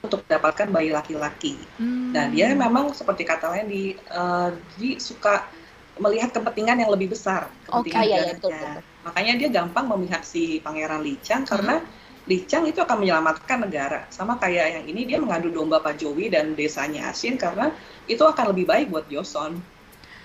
untuk 0.00 0.24
mendapatkan 0.24 0.68
bayi 0.72 0.90
laki-laki. 0.92 1.60
Hmm. 1.76 2.12
Nah 2.16 2.32
dia 2.32 2.52
memang 2.56 2.96
seperti 2.96 3.28
kata 3.28 3.52
lain 3.52 3.66
di 3.68 3.84
uh, 4.12 4.50
di 4.80 4.96
suka 4.96 5.44
melihat 6.00 6.32
kepentingan 6.32 6.80
yang 6.80 6.90
lebih 6.90 7.12
besar 7.12 7.52
kepentingan 7.68 8.00
okay, 8.00 8.08
iya, 8.08 8.18
iya, 8.24 8.32
betul, 8.32 8.56
betul. 8.56 8.80
Makanya 9.04 9.32
dia 9.36 9.48
gampang 9.52 9.84
memihak 9.92 10.22
si 10.24 10.60
Pangeran 10.64 11.04
Licang 11.04 11.44
hmm. 11.44 11.50
karena 11.52 11.76
Licang 12.28 12.64
itu 12.68 12.78
akan 12.80 12.96
menyelamatkan 13.00 13.58
negara. 13.64 14.06
Sama 14.08 14.36
kayak 14.40 14.80
yang 14.80 14.84
ini 14.86 15.08
dia 15.08 15.18
mengadu 15.20 15.52
domba 15.52 15.80
Pak 15.80 16.00
Jowi 16.00 16.32
dan 16.32 16.56
desanya 16.56 17.12
Asin 17.12 17.36
karena 17.36 17.72
itu 18.08 18.22
akan 18.24 18.56
lebih 18.56 18.68
baik 18.68 18.86
buat 18.88 19.04
Joseon 19.08 19.60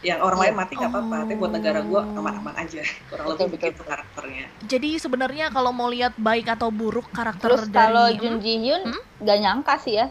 yang 0.04 0.20
orang 0.22 0.40
lain 0.42 0.54
iya. 0.54 0.60
mati 0.60 0.74
nggak 0.76 0.92
apa-apa, 0.92 1.16
tapi 1.26 1.34
buat 1.40 1.52
negara 1.56 1.80
gue 1.82 2.02
aman-aman 2.02 2.56
aja. 2.60 2.82
Kurang 3.10 3.26
lebih 3.34 3.48
begitu 3.58 3.82
karakternya. 3.82 4.46
Jadi 4.68 4.90
sebenarnya 5.00 5.46
kalau 5.50 5.72
mau 5.72 5.88
lihat 5.90 6.14
baik 6.20 6.52
atau 6.52 6.70
buruk 6.70 7.10
karakter 7.16 7.48
Terus 7.48 7.66
dari 7.72 7.76
kalau 7.80 8.08
Jun 8.14 8.36
Ji 8.44 8.54
Hyun 8.62 8.82
hmm? 8.86 9.02
gak 9.26 9.38
nyangka 9.42 9.74
sih 9.82 9.98
ya, 9.98 10.08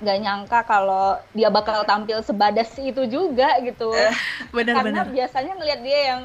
gak 0.00 0.18
nyangka 0.22 0.58
kalau 0.64 1.20
dia 1.36 1.48
bakal 1.52 1.84
tampil 1.84 2.22
sebadas 2.24 2.70
itu 2.80 3.02
juga 3.10 3.60
gitu. 3.60 3.92
benar, 4.56 4.80
Karena 4.80 5.04
benar. 5.04 5.06
biasanya 5.12 5.52
ngelihat 5.58 5.80
dia 5.84 6.00
yang 6.14 6.20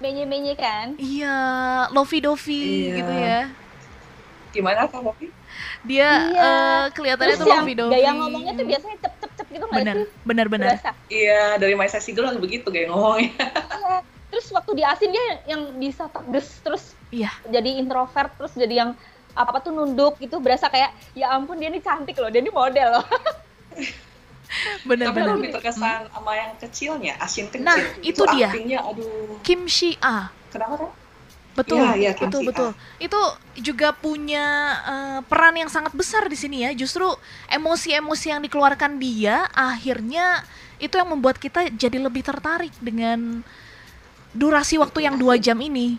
menye-menye 0.00 0.54
kan. 0.56 0.96
Iya, 0.96 1.38
lovey 1.92 2.18
dovey 2.24 2.64
iya. 2.88 2.96
gitu 2.98 3.14
ya. 3.14 3.40
Gimana 4.50 4.90
Lofi? 4.90 5.30
Dia 5.86 6.10
iya. 6.26 6.42
uh, 6.42 6.84
kelihatannya 6.90 7.38
Terus 7.38 7.46
tuh 7.46 7.54
lovey 7.54 7.74
dovey. 7.78 7.94
Gaya 7.94 8.10
ngomongnya 8.18 8.52
tuh 8.58 8.66
biasanya 8.66 8.96
cep 8.98 9.14
gitu 9.48 9.64
nggak 9.64 9.80
bener, 9.80 9.96
sih? 9.96 10.06
Bener 10.28 10.46
bener 10.52 10.68
Iya 11.08 11.56
dari 11.56 11.72
My 11.72 11.88
Sexy 11.88 12.12
Girl 12.12 12.36
begitu 12.36 12.68
gaya 12.68 12.90
ngomongnya. 12.92 13.32
Iya. 13.80 14.04
Terus 14.30 14.46
waktu 14.54 14.78
di 14.78 14.84
asin 14.86 15.10
dia 15.10 15.24
yang 15.50 15.74
bisa 15.74 16.06
tegas 16.06 16.62
terus 16.62 16.94
iya. 17.10 17.34
jadi 17.50 17.82
introvert 17.82 18.30
terus 18.38 18.54
jadi 18.54 18.86
yang 18.86 18.90
apa 19.34 19.58
tuh 19.58 19.74
nunduk 19.74 20.22
gitu 20.22 20.38
berasa 20.38 20.70
kayak 20.70 20.94
ya 21.18 21.34
ampun 21.34 21.58
dia 21.58 21.66
ini 21.66 21.82
cantik 21.82 22.14
loh 22.14 22.30
dia 22.30 22.38
ini 22.38 22.54
model 22.54 23.02
loh. 23.02 23.06
bener 24.88 25.10
Tapi 25.10 25.16
bener 25.22 25.34
lebih 25.38 25.50
terkesan 25.54 26.10
hmm. 26.10 26.12
sama 26.14 26.32
yang 26.34 26.50
kecilnya 26.58 27.14
asin 27.22 27.46
kecil 27.48 27.66
nah 27.66 27.78
itu, 28.02 28.22
itu 28.22 28.22
dia 28.34 28.50
aduh 28.82 29.38
Kim 29.46 29.70
Shi 29.70 29.94
A 30.02 30.30
kenapa 30.50 30.86
kan 30.86 30.90
Betul, 31.50 31.82
ya, 31.82 31.92
ya, 31.98 32.12
betul, 32.14 32.46
betul. 32.46 32.70
Itu 33.02 33.20
juga 33.58 33.90
punya 33.90 34.46
uh, 34.86 35.20
peran 35.26 35.58
yang 35.58 35.70
sangat 35.70 35.90
besar 35.92 36.30
di 36.30 36.38
sini 36.38 36.62
ya. 36.62 36.70
Justru 36.72 37.10
emosi-emosi 37.50 38.26
yang 38.30 38.40
dikeluarkan 38.46 39.02
dia 39.02 39.50
akhirnya 39.50 40.46
itu 40.80 40.94
yang 40.96 41.10
membuat 41.10 41.36
kita 41.36 41.68
jadi 41.74 41.98
lebih 42.00 42.24
tertarik 42.24 42.72
dengan 42.78 43.42
durasi 44.30 44.78
waktu 44.78 45.10
yang 45.10 45.18
dua 45.18 45.36
jam 45.36 45.58
ini. 45.58 45.98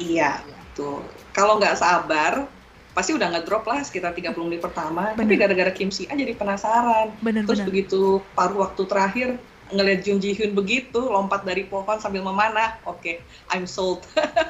Iya, 0.00 0.42
tuh. 0.74 1.04
Kalau 1.30 1.60
nggak 1.60 1.78
sabar, 1.78 2.48
pasti 2.96 3.14
udah 3.14 3.26
nggak 3.30 3.46
drop 3.46 3.66
lah 3.66 3.82
sekitar 3.82 4.10
30 4.16 4.34
menit 4.46 4.62
pertama. 4.64 5.14
Bener. 5.14 5.26
Tapi 5.26 5.34
gara-gara 5.38 5.70
Kim 5.70 5.90
Si 5.94 6.08
jadi 6.08 6.34
penasaran. 6.34 7.14
Bener, 7.22 7.46
Terus 7.46 7.62
bener. 7.62 7.68
begitu 7.70 8.02
paruh 8.34 8.66
waktu 8.66 8.82
terakhir, 8.88 9.28
ngelihat 9.72 10.00
Jung 10.04 10.20
Ji 10.20 10.36
Hyun 10.36 10.52
begitu 10.52 11.00
lompat 11.00 11.46
dari 11.46 11.64
pohon 11.64 11.96
sambil 11.96 12.20
memanah, 12.20 12.76
oke, 12.84 13.00
okay, 13.00 13.24
I'm 13.48 13.64
sold. 13.64 14.04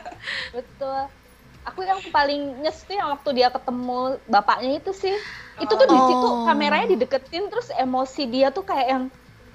Betul. 0.57 1.11
Aku 1.65 1.81
yang 1.81 2.03
paling 2.13 2.61
nyes 2.61 2.85
tuh 2.85 2.93
yang 2.99 3.09
waktu 3.15 3.41
dia 3.41 3.49
ketemu 3.49 4.21
bapaknya 4.29 4.83
itu 4.83 4.93
sih. 4.93 5.17
Itu 5.57 5.73
tuh 5.79 5.87
oh. 5.87 5.93
di 5.93 5.99
situ 6.11 6.29
kameranya 6.45 6.87
dideketin 6.93 7.49
terus 7.49 7.73
emosi 7.73 8.23
dia 8.29 8.53
tuh 8.53 8.67
kayak 8.67 8.87
yang 8.91 9.05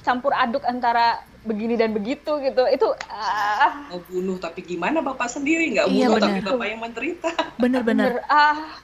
campur 0.01 0.31
aduk 0.33 0.63
antara 0.65 1.21
begini 1.43 1.79
dan 1.79 1.95
begitu 1.95 2.39
gitu 2.43 2.63
itu 2.67 2.87
ah. 3.07 3.87
mau 3.87 3.99
bunuh 4.11 4.35
tapi 4.35 4.59
gimana 4.63 4.99
bapak 4.99 5.31
sendiri 5.31 5.71
nggak 5.71 5.87
iya, 5.87 6.11
bunuh 6.11 6.19
tapi 6.19 6.39
bapak 6.43 6.67
yang 6.67 6.81
menderita 6.83 7.29
bener-bener 7.55 8.19
ah 8.27 8.79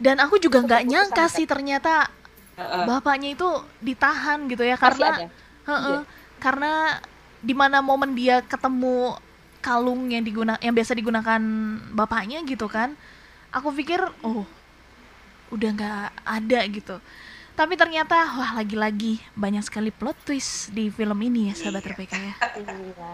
dan 0.00 0.16
aku 0.24 0.40
juga 0.40 0.64
nggak 0.64 0.88
nyangka 0.88 1.28
sih 1.28 1.44
ternyata 1.44 2.08
uh, 2.56 2.84
bapaknya 2.88 3.36
itu 3.36 3.48
ditahan 3.84 4.48
gitu 4.48 4.64
ya 4.64 4.80
karena 4.80 5.28
uh, 5.28 5.51
uh, 5.66 5.72
iya. 5.72 6.00
karena 6.42 6.98
di 7.42 7.54
mana 7.54 7.82
momen 7.82 8.14
dia 8.14 8.40
ketemu 8.42 9.18
kalung 9.62 10.10
yang 10.10 10.22
diguna 10.26 10.58
yang 10.58 10.74
biasa 10.74 10.94
digunakan 10.94 11.40
bapaknya 11.94 12.42
gitu 12.46 12.66
kan 12.66 12.94
aku 13.54 13.70
pikir 13.74 14.02
oh 14.26 14.46
udah 15.52 15.70
nggak 15.74 16.08
ada 16.24 16.60
gitu 16.70 16.96
tapi 17.52 17.76
ternyata 17.76 18.16
wah 18.32 18.56
lagi-lagi 18.56 19.20
banyak 19.36 19.60
sekali 19.60 19.92
plot 19.92 20.16
twist 20.24 20.72
di 20.72 20.88
film 20.88 21.20
ini 21.20 21.52
ya 21.52 21.54
sahabat 21.54 21.84
RPK 21.84 22.14
ya. 22.16 22.34
Iya. 22.62 23.12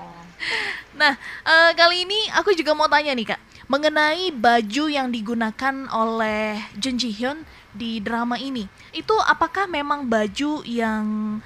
nah 0.95 1.13
uh, 1.43 1.71
kali 1.75 2.07
ini 2.07 2.31
aku 2.39 2.55
juga 2.55 2.71
mau 2.71 2.87
tanya 2.87 3.11
nih 3.19 3.35
kak 3.35 3.41
mengenai 3.69 4.33
baju 4.33 4.89
yang 4.89 5.13
digunakan 5.13 5.75
oleh 5.93 6.57
Jun 6.81 6.97
Ji 6.97 7.13
Hyun 7.13 7.45
di 7.77 8.01
drama 8.01 8.41
ini. 8.41 8.65
Itu 8.97 9.13
apakah 9.21 9.69
memang 9.69 10.09
baju 10.09 10.65
yang 10.65 11.39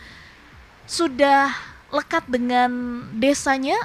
sudah 0.86 1.52
lekat 1.92 2.24
dengan 2.26 2.70
desanya 3.16 3.76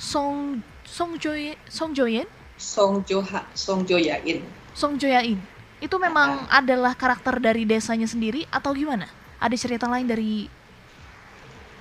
Song 0.00 0.62
Song 0.82 1.16
Joye 1.20 1.54
Song 1.68 1.92
Joyen? 1.94 2.26
Song 2.56 3.02
Joha 3.06 3.42
Song 3.54 3.82
Joyain. 3.86 4.42
Song 4.72 4.96
Joyain 4.96 5.38
itu 5.82 5.96
memang 5.98 6.46
uh, 6.46 6.58
adalah 6.62 6.94
karakter 6.94 7.42
dari 7.42 7.66
desanya 7.66 8.06
sendiri 8.06 8.46
atau 8.54 8.70
gimana? 8.70 9.10
Ada 9.42 9.58
cerita 9.58 9.90
lain 9.90 10.06
dari 10.06 10.46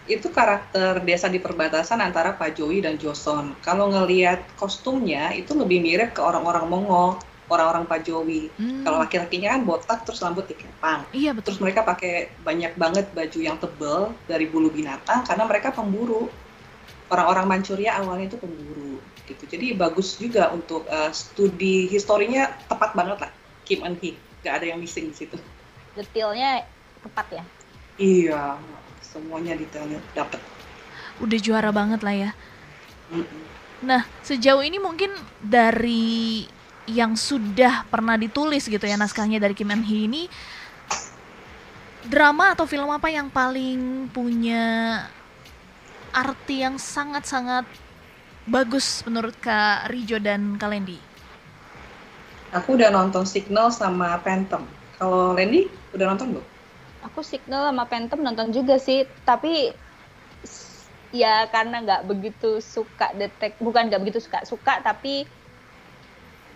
itu 0.09 0.27
karakter 0.33 0.97
desa 1.05 1.29
di 1.29 1.37
perbatasan 1.37 2.01
antara 2.01 2.33
Pak 2.33 2.57
Jowi 2.57 2.81
dan 2.81 2.97
Joson. 2.97 3.53
Kalau 3.61 3.93
ngelihat 3.93 4.41
kostumnya 4.57 5.29
itu 5.37 5.53
lebih 5.53 5.79
mirip 5.79 6.17
ke 6.17 6.21
orang-orang 6.25 6.65
Mongol, 6.65 7.21
orang-orang 7.51 7.83
Pak 7.83 8.07
Jowi. 8.07 8.47
Hmm. 8.55 8.87
Kalau 8.87 8.97
laki-lakinya 9.03 9.53
kan 9.53 9.61
botak 9.67 9.99
terus 10.07 10.23
rambut 10.23 10.47
dikepang. 10.47 11.03
Iya 11.11 11.35
betul. 11.35 11.51
Terus 11.51 11.59
mereka 11.59 11.83
pakai 11.83 12.31
banyak 12.47 12.79
banget 12.79 13.05
baju 13.11 13.39
yang 13.43 13.59
tebel 13.59 14.15
dari 14.25 14.47
bulu 14.47 14.71
binatang 14.71 15.27
karena 15.27 15.43
mereka 15.43 15.75
pemburu. 15.75 16.31
Orang-orang 17.11 17.43
Manchuria 17.43 17.99
awalnya 17.99 18.31
itu 18.31 18.39
pemburu 18.39 19.03
gitu. 19.27 19.43
Jadi 19.43 19.75
bagus 19.75 20.15
juga 20.15 20.47
untuk 20.55 20.87
uh, 20.87 21.11
studi 21.11 21.91
historinya 21.91 22.47
tepat 22.71 22.95
banget 22.95 23.27
lah. 23.27 23.31
Kim 23.67 23.83
Eun 23.83 23.99
Hee, 23.99 24.15
nggak 24.43 24.53
ada 24.55 24.65
yang 24.71 24.79
missing 24.79 25.11
di 25.11 25.15
situ. 25.15 25.35
Detailnya 25.95 26.63
tepat 27.03 27.27
ya? 27.35 27.43
Iya, 27.99 28.43
semuanya 29.03 29.59
detailnya 29.59 29.99
dapat. 30.15 30.39
Udah 31.19 31.39
juara 31.39 31.69
banget 31.75 31.99
lah 31.99 32.15
ya. 32.15 32.31
Mm 33.11 33.27
-mm. 33.27 33.43
Nah, 33.81 34.05
sejauh 34.21 34.61
ini 34.61 34.77
mungkin 34.77 35.09
dari 35.41 36.45
yang 36.91 37.15
sudah 37.15 37.87
pernah 37.87 38.19
ditulis 38.19 38.67
gitu 38.67 38.83
ya 38.83 38.99
naskahnya 38.99 39.39
dari 39.39 39.55
Kim 39.55 39.71
Eun 39.71 39.83
Hee 39.87 40.05
ini 40.11 40.23
drama 42.05 42.51
atau 42.51 42.67
film 42.67 42.89
apa 42.91 43.07
yang 43.07 43.31
paling 43.31 44.11
punya 44.11 44.99
arti 46.11 46.65
yang 46.65 46.75
sangat-sangat 46.75 47.63
bagus 48.49 49.05
menurut 49.07 49.37
Kak 49.39 49.87
Rijo 49.87 50.19
dan 50.19 50.59
Kalendi? 50.59 50.99
Aku 52.51 52.75
udah 52.75 52.91
nonton 52.91 53.23
Signal 53.23 53.71
sama 53.71 54.19
Phantom. 54.19 54.67
Kalau 54.99 55.31
Randy 55.37 55.71
udah 55.95 56.05
nonton 56.11 56.35
belum? 56.35 56.45
Aku 57.07 57.23
Signal 57.23 57.71
sama 57.71 57.87
Phantom 57.87 58.19
nonton 58.19 58.51
juga 58.51 58.75
sih, 58.75 59.07
tapi 59.23 59.71
ya 61.15 61.47
karena 61.47 61.79
nggak 61.79 62.11
begitu 62.11 62.59
suka 62.59 63.15
detek, 63.15 63.55
bukan 63.63 63.87
nggak 63.87 64.01
begitu 64.03 64.19
suka 64.19 64.43
suka, 64.43 64.83
tapi 64.83 65.23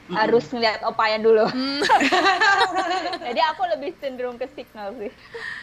mm-hmm. 0.06 0.16
harus 0.16 0.46
ngeliat 0.54 0.82
opaya 0.86 1.18
dulu. 1.18 1.46
Mm. 1.50 1.82
Jadi 3.28 3.42
aku 3.42 3.62
lebih 3.74 3.92
cenderung 3.98 4.38
ke 4.38 4.46
Signal 4.54 4.94
sih. 5.02 5.12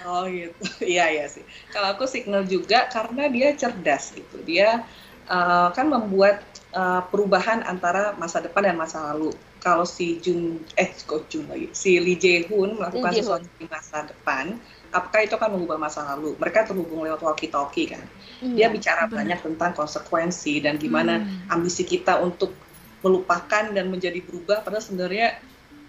Oh 0.02 0.26
gitu, 0.26 0.62
iya 0.98 1.10
iya 1.10 1.26
sih. 1.30 1.46
Kalau 1.70 1.94
aku 1.94 2.10
Signal 2.10 2.44
juga 2.46 2.90
karena 2.90 3.30
dia 3.30 3.54
cerdas 3.54 4.10
gitu. 4.12 4.42
Dia 4.42 4.82
uh, 5.30 5.68
kan 5.70 5.86
membuat 5.86 6.42
uh, 6.74 7.06
perubahan 7.06 7.62
antara 7.62 8.16
masa 8.18 8.42
depan 8.42 8.66
dan 8.66 8.76
masa 8.76 9.14
lalu 9.14 9.30
kalau 9.62 9.86
si 9.86 10.18
Jun 10.18 10.58
eh 10.74 10.90
kok 11.06 11.30
Jun 11.30 11.46
lagi 11.46 11.70
si 11.70 12.02
Lee 12.02 12.18
Jae 12.18 12.42
Hoon 12.50 12.82
melakukan 12.82 13.14
sesuatu 13.14 13.46
di 13.62 13.70
masa 13.70 14.02
depan 14.10 14.58
apakah 14.90 15.22
itu 15.24 15.34
akan 15.38 15.56
mengubah 15.56 15.78
masa 15.78 16.02
lalu 16.14 16.34
mereka 16.36 16.66
terhubung 16.66 17.06
lewat 17.06 17.22
walkie 17.22 17.48
talkie 17.48 17.88
kan 17.94 18.02
iya, 18.42 18.68
dia 18.68 18.74
bicara 18.74 19.06
bener. 19.06 19.22
banyak 19.22 19.38
tentang 19.40 19.72
konsekuensi 19.78 20.60
dan 20.60 20.76
gimana 20.82 21.22
hmm. 21.22 21.54
ambisi 21.54 21.86
kita 21.86 22.18
untuk 22.18 22.52
melupakan 23.02 23.64
dan 23.74 23.90
menjadi 23.90 24.22
berubah 24.22 24.62
padahal 24.62 24.82
sebenarnya 24.82 25.38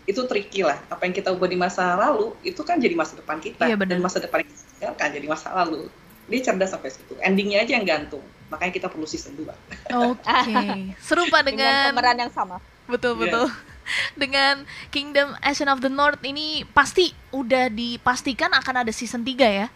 itu 0.04 0.20
tricky 0.28 0.68
lah. 0.68 0.82
Apa 0.92 1.08
yang 1.08 1.16
kita 1.16 1.32
ubah 1.32 1.48
di 1.48 1.56
masa 1.56 1.96
lalu 1.96 2.36
itu 2.44 2.60
kan 2.66 2.76
jadi 2.82 2.92
masa 2.98 3.16
depan 3.16 3.40
kita. 3.40 3.70
Iya, 3.70 3.80
dan 3.80 4.04
masa 4.04 4.20
depan 4.20 4.44
kita 4.44 4.92
kan 5.00 5.10
jadi 5.14 5.28
masa 5.30 5.56
lalu. 5.56 5.88
Dia 6.28 6.40
cerdas 6.44 6.76
sampai 6.76 6.92
situ. 6.92 7.16
Endingnya 7.24 7.64
aja 7.64 7.80
yang 7.80 7.88
gantung. 7.88 8.24
Makanya 8.52 8.74
kita 8.76 8.88
perlu 8.92 9.08
season 9.10 9.34
2 9.34 9.50
oke. 9.50 10.22
Okay. 10.44 10.94
serupa 11.02 11.42
dengan, 11.42 11.90
dengan 11.90 11.96
pemeran 11.96 12.18
yang 12.28 12.32
sama. 12.34 12.62
Betul 12.86 13.18
betul. 13.18 13.48
Yeah. 13.50 13.72
dengan 14.22 14.64
Kingdom 14.94 15.36
Ashen 15.44 15.68
of 15.68 15.84
the 15.84 15.92
North 15.92 16.22
ini 16.24 16.64
pasti 16.72 17.12
udah 17.36 17.68
dipastikan 17.68 18.54
akan 18.56 18.86
ada 18.86 18.92
season 18.96 19.28
3 19.28 19.36
ya 19.44 19.68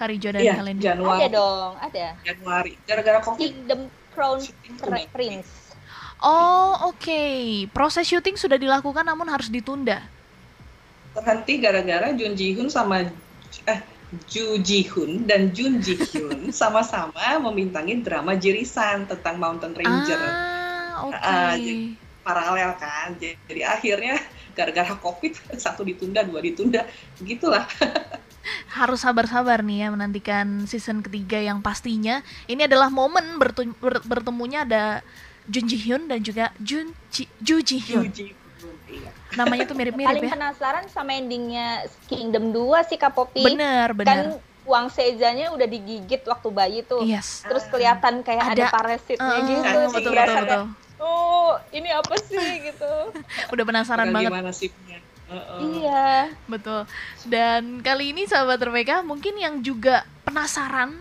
Karijo 0.00 0.32
dan 0.32 0.40
yeah, 0.40 0.56
kalian 0.56 0.80
Januari. 0.80 1.28
ada 1.28 1.28
dong 1.36 1.72
ada. 1.76 2.06
Januari. 2.24 2.72
Gara-gara 2.88 3.20
covid. 3.20 3.40
Kingdom 3.44 3.80
Crown 4.16 4.40
Prince 5.12 5.59
Oh 6.20 6.92
oke, 6.92 7.00
okay. 7.00 7.64
proses 7.72 8.04
syuting 8.04 8.36
sudah 8.36 8.60
dilakukan 8.60 9.04
namun 9.04 9.28
harus 9.32 9.48
ditunda. 9.48 10.04
Terhenti 11.16 11.56
gara-gara 11.56 12.12
Jun 12.12 12.36
Ji 12.36 12.52
Hoon 12.54 12.68
sama 12.68 13.08
eh 13.64 13.80
Ju 14.28 14.60
Ji 14.60 14.84
Hoon 14.92 15.24
dan 15.24 15.48
Jun 15.56 15.80
Ji 15.80 15.96
Hyun 15.96 16.52
sama-sama 16.60 17.40
memintangi 17.40 18.04
drama 18.04 18.36
Jirisan 18.36 19.08
tentang 19.08 19.40
Mountain 19.40 19.72
Ranger. 19.72 20.20
Ah, 20.20 21.08
oke. 21.08 21.16
Okay. 21.16 21.96
Uh, 21.96 22.08
paralel 22.20 22.76
kan 22.76 23.16
jadi, 23.16 23.34
jadi 23.48 23.62
akhirnya 23.66 24.14
gara-gara 24.52 24.92
covid 25.00 25.34
satu 25.64 25.82
ditunda 25.82 26.20
dua 26.22 26.44
ditunda 26.44 26.84
begitulah 27.18 27.64
harus 28.78 29.02
sabar-sabar 29.02 29.64
nih 29.66 29.86
ya 29.86 29.88
menantikan 29.92 30.64
season 30.68 31.02
ketiga 31.02 31.40
yang 31.40 31.64
pastinya 31.64 32.22
ini 32.46 32.64
adalah 32.68 32.92
momen 32.92 33.40
bertemunya 34.06 34.62
ada 34.68 34.84
Jun 35.50 35.64
Ji 35.66 35.76
Hyun 35.76 36.02
dan 36.06 36.22
juga 36.22 36.54
Jun 36.62 36.94
Ji, 37.10 37.26
Ju 37.42 37.58
Ji 37.60 37.76
Hyun. 37.82 38.06
Iya. 38.90 39.10
Namanya 39.38 39.66
tuh 39.66 39.76
mirip-mirip 39.78 40.10
ya. 40.10 40.14
Paling 40.14 40.34
penasaran 40.34 40.84
sama 40.90 41.14
endingnya 41.14 41.86
Kingdom 42.06 42.50
2 42.54 42.90
sih 42.90 42.98
Kak 42.98 43.14
Poppy. 43.14 43.42
Bener, 43.42 43.94
bener. 43.94 44.06
Kan 44.06 44.20
uang 44.66 44.86
sejanya 44.90 45.50
udah 45.50 45.66
digigit 45.66 46.22
waktu 46.26 46.48
bayi 46.50 46.80
tuh. 46.86 47.02
Yes. 47.02 47.42
Terus 47.46 47.66
kelihatan 47.70 48.22
kayak 48.22 48.54
ada, 48.54 48.70
ada 48.70 48.74
parasitnya 48.74 49.38
uh, 49.38 49.46
gitu. 49.46 49.80
Betul, 49.94 50.12
betul, 50.14 50.34
betul 50.46 50.62
oh 51.00 51.56
ini 51.72 51.88
apa 51.90 52.14
sih 52.20 52.38
gitu 52.68 52.92
udah 53.50 53.64
penasaran 53.64 54.12
banget 54.12 54.30
gimana 54.30 54.52
nasibnya 54.52 54.98
uh 55.26 55.34
-uh. 55.34 55.58
iya 55.64 56.08
betul 56.46 56.84
dan 57.26 57.80
kali 57.80 58.12
ini 58.12 58.28
sahabat 58.28 58.60
terpeka 58.60 59.02
mungkin 59.02 59.34
yang 59.40 59.64
juga 59.64 60.04
penasaran 60.22 60.94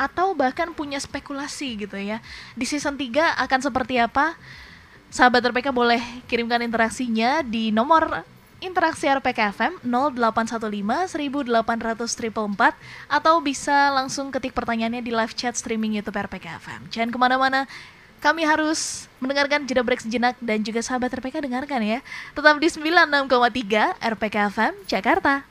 atau 0.00 0.32
bahkan 0.32 0.72
punya 0.72 0.96
spekulasi 0.96 1.84
gitu 1.84 2.00
ya 2.00 2.24
di 2.56 2.64
season 2.64 2.96
3 2.96 3.36
akan 3.36 3.60
seperti 3.60 4.00
apa 4.00 4.32
sahabat 5.12 5.44
RPK 5.52 5.68
boleh 5.68 6.00
kirimkan 6.24 6.64
interaksinya 6.64 7.44
di 7.44 7.68
nomor 7.68 8.24
interaksi 8.64 9.08
RPK 9.08 9.56
FM 9.56 9.72
0815 9.84 11.16
1800 11.16 12.08
atau 13.08 13.34
bisa 13.40 13.92
langsung 13.92 14.32
ketik 14.32 14.56
pertanyaannya 14.56 15.02
di 15.04 15.12
live 15.12 15.34
chat 15.34 15.56
streaming 15.56 15.96
YouTube 15.96 16.16
RPK 16.16 16.60
FM. 16.60 16.80
Jangan 16.92 17.10
ke 17.10 17.18
mana-mana, 17.18 17.64
kami 18.20 18.44
harus 18.44 19.08
mendengarkan 19.18 19.64
jeda 19.64 19.80
break 19.80 20.04
sejenak 20.04 20.36
dan 20.44 20.60
juga 20.60 20.84
sahabat 20.84 21.10
RPK 21.10 21.40
dengarkan 21.40 21.80
ya. 21.80 21.98
Tetap 22.36 22.60
di 22.60 22.68
96,3 22.68 23.96
RPK 23.96 24.36
FM 24.52 24.72
Jakarta. 24.84 25.48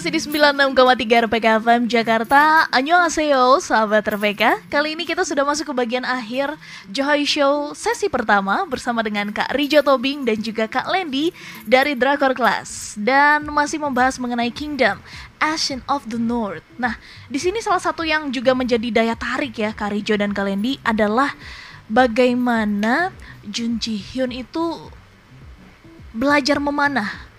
Masih 0.00 0.16
di 0.16 0.24
96,3 0.32 1.28
RPK 1.28 1.60
FM 1.60 1.84
Jakarta. 1.84 2.64
Annyeonghaseyo 2.72 3.60
sahabat 3.60 4.00
RPK 4.08 4.64
Kali 4.72 4.96
ini 4.96 5.04
kita 5.04 5.28
sudah 5.28 5.44
masuk 5.44 5.68
ke 5.68 5.74
bagian 5.76 6.08
akhir 6.08 6.56
Johai 6.88 7.28
Show 7.28 7.76
sesi 7.76 8.08
pertama 8.08 8.64
Bersama 8.64 9.04
dengan 9.04 9.28
Kak 9.28 9.52
Rijo 9.52 9.84
Tobing 9.84 10.24
dan 10.24 10.40
juga 10.40 10.64
Kak 10.72 10.88
Lendi 10.88 11.36
Dari 11.68 11.92
Drakor 11.92 12.32
Class. 12.32 12.96
Dan 12.96 13.44
masih 13.52 13.76
membahas 13.76 14.16
mengenai 14.16 14.48
Kingdom 14.48 15.04
Ashen 15.36 15.84
of 15.84 16.08
the 16.08 16.16
North. 16.16 16.64
Nah 16.80 16.96
di 17.28 17.36
sini 17.36 17.60
salah 17.60 17.84
satu 17.84 18.00
yang 18.00 18.32
juga 18.32 18.56
menjadi 18.56 19.04
daya 19.04 19.12
tarik 19.12 19.60
ya 19.60 19.76
Kak 19.76 19.92
Rijo 19.92 20.16
dan 20.16 20.32
Kak 20.32 20.48
Lendi 20.48 20.80
adalah 20.80 21.36
Bagaimana 21.92 23.12
Jun 23.44 23.76
Ji 23.76 24.00
Hyun 24.00 24.32
itu 24.32 24.80
belajar 26.16 26.56
memanah 26.56 27.29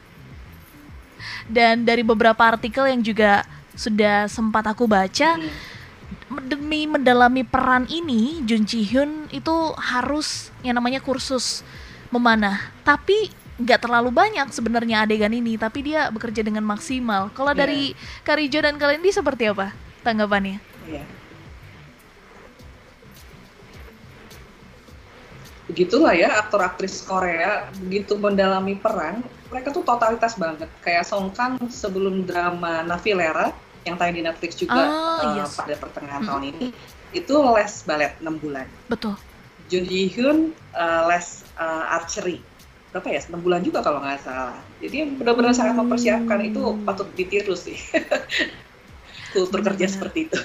dan 1.52 1.84
dari 1.84 2.02
beberapa 2.02 2.40
artikel 2.42 2.88
yang 2.88 3.04
juga 3.04 3.44
sudah 3.76 4.26
sempat 4.32 4.66
aku 4.68 4.88
baca 4.88 5.36
demi 6.48 6.88
mendalami 6.88 7.44
peran 7.44 7.88
ini 7.92 8.40
Jun 8.48 8.64
Ji 8.64 8.88
Hyun 8.88 9.28
itu 9.36 9.56
harus 9.76 10.52
yang 10.64 10.80
namanya 10.80 11.04
kursus 11.04 11.64
memanah 12.12 12.72
tapi 12.88 13.32
nggak 13.62 13.84
terlalu 13.84 14.10
banyak 14.10 14.48
sebenarnya 14.50 15.06
adegan 15.06 15.32
ini 15.32 15.60
tapi 15.60 15.86
dia 15.92 16.08
bekerja 16.10 16.42
dengan 16.42 16.66
maksimal 16.66 17.30
kalau 17.36 17.54
yeah. 17.54 17.60
dari 17.62 17.82
Karijo 18.26 18.64
dan 18.64 18.80
Kalendi 18.80 19.12
seperti 19.14 19.52
apa 19.52 19.76
tanggapannya 20.02 20.58
yeah. 20.90 21.06
Begitulah 25.72 26.12
ya 26.12 26.36
aktor 26.44 26.60
aktris 26.60 27.02
Korea 27.08 27.72
begitu 27.80 28.20
mendalami 28.20 28.76
peran 28.76 29.24
mereka 29.52 29.76
tuh 29.76 29.84
totalitas 29.84 30.40
banget. 30.40 30.72
Kayak 30.80 31.04
Song 31.04 31.32
Kang 31.36 31.60
sebelum 31.68 32.24
drama 32.24 32.84
Navilera 32.88 33.52
yang 33.84 34.00
tayang 34.00 34.16
di 34.16 34.24
Netflix 34.24 34.56
juga 34.56 34.80
oh, 34.80 35.44
uh, 35.44 35.48
pada 35.48 35.76
pertengahan 35.76 36.24
hmm. 36.24 36.30
tahun 36.32 36.44
ini 36.56 36.66
itu 37.12 37.36
les 37.36 37.74
balet 37.84 38.14
6 38.24 38.44
bulan. 38.44 38.68
Betul. 38.88 39.20
Jun 39.68 39.84
Ji 39.88 40.08
Hyun 40.08 40.56
uh, 40.76 41.02
les 41.12 41.44
uh, 41.60 41.96
archery 42.00 42.40
berapa 42.92 43.08
ya 43.08 43.24
6 43.24 43.40
bulan 43.40 43.64
juga 43.64 43.84
kalau 43.84 44.00
nggak 44.00 44.24
salah. 44.24 44.56
Jadi 44.80 45.20
benar-benar 45.20 45.52
hmm. 45.52 45.60
sangat 45.60 45.76
mempersiapkan 45.76 46.40
itu 46.48 46.62
patut 46.88 47.08
ditiru 47.16 47.56
sih. 47.56 47.76
kultur 49.32 49.60
kerja 49.64 49.86
seperti 49.88 50.28
itu. 50.28 50.40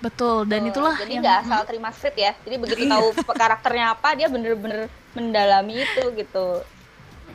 Betul, 0.00 0.48
dan 0.48 0.64
oh, 0.64 0.70
itulah 0.72 0.94
jadi 0.96 1.12
nggak 1.20 1.36
asal 1.46 1.60
terima 1.68 1.92
script 1.92 2.18
ya. 2.18 2.32
Jadi 2.42 2.56
begitu 2.56 2.82
tahu 2.88 3.06
karakternya 3.30 3.94
apa, 3.94 4.16
dia 4.16 4.26
bener-bener 4.32 4.88
mendalami 5.12 5.84
itu 5.84 6.04
gitu. 6.16 6.64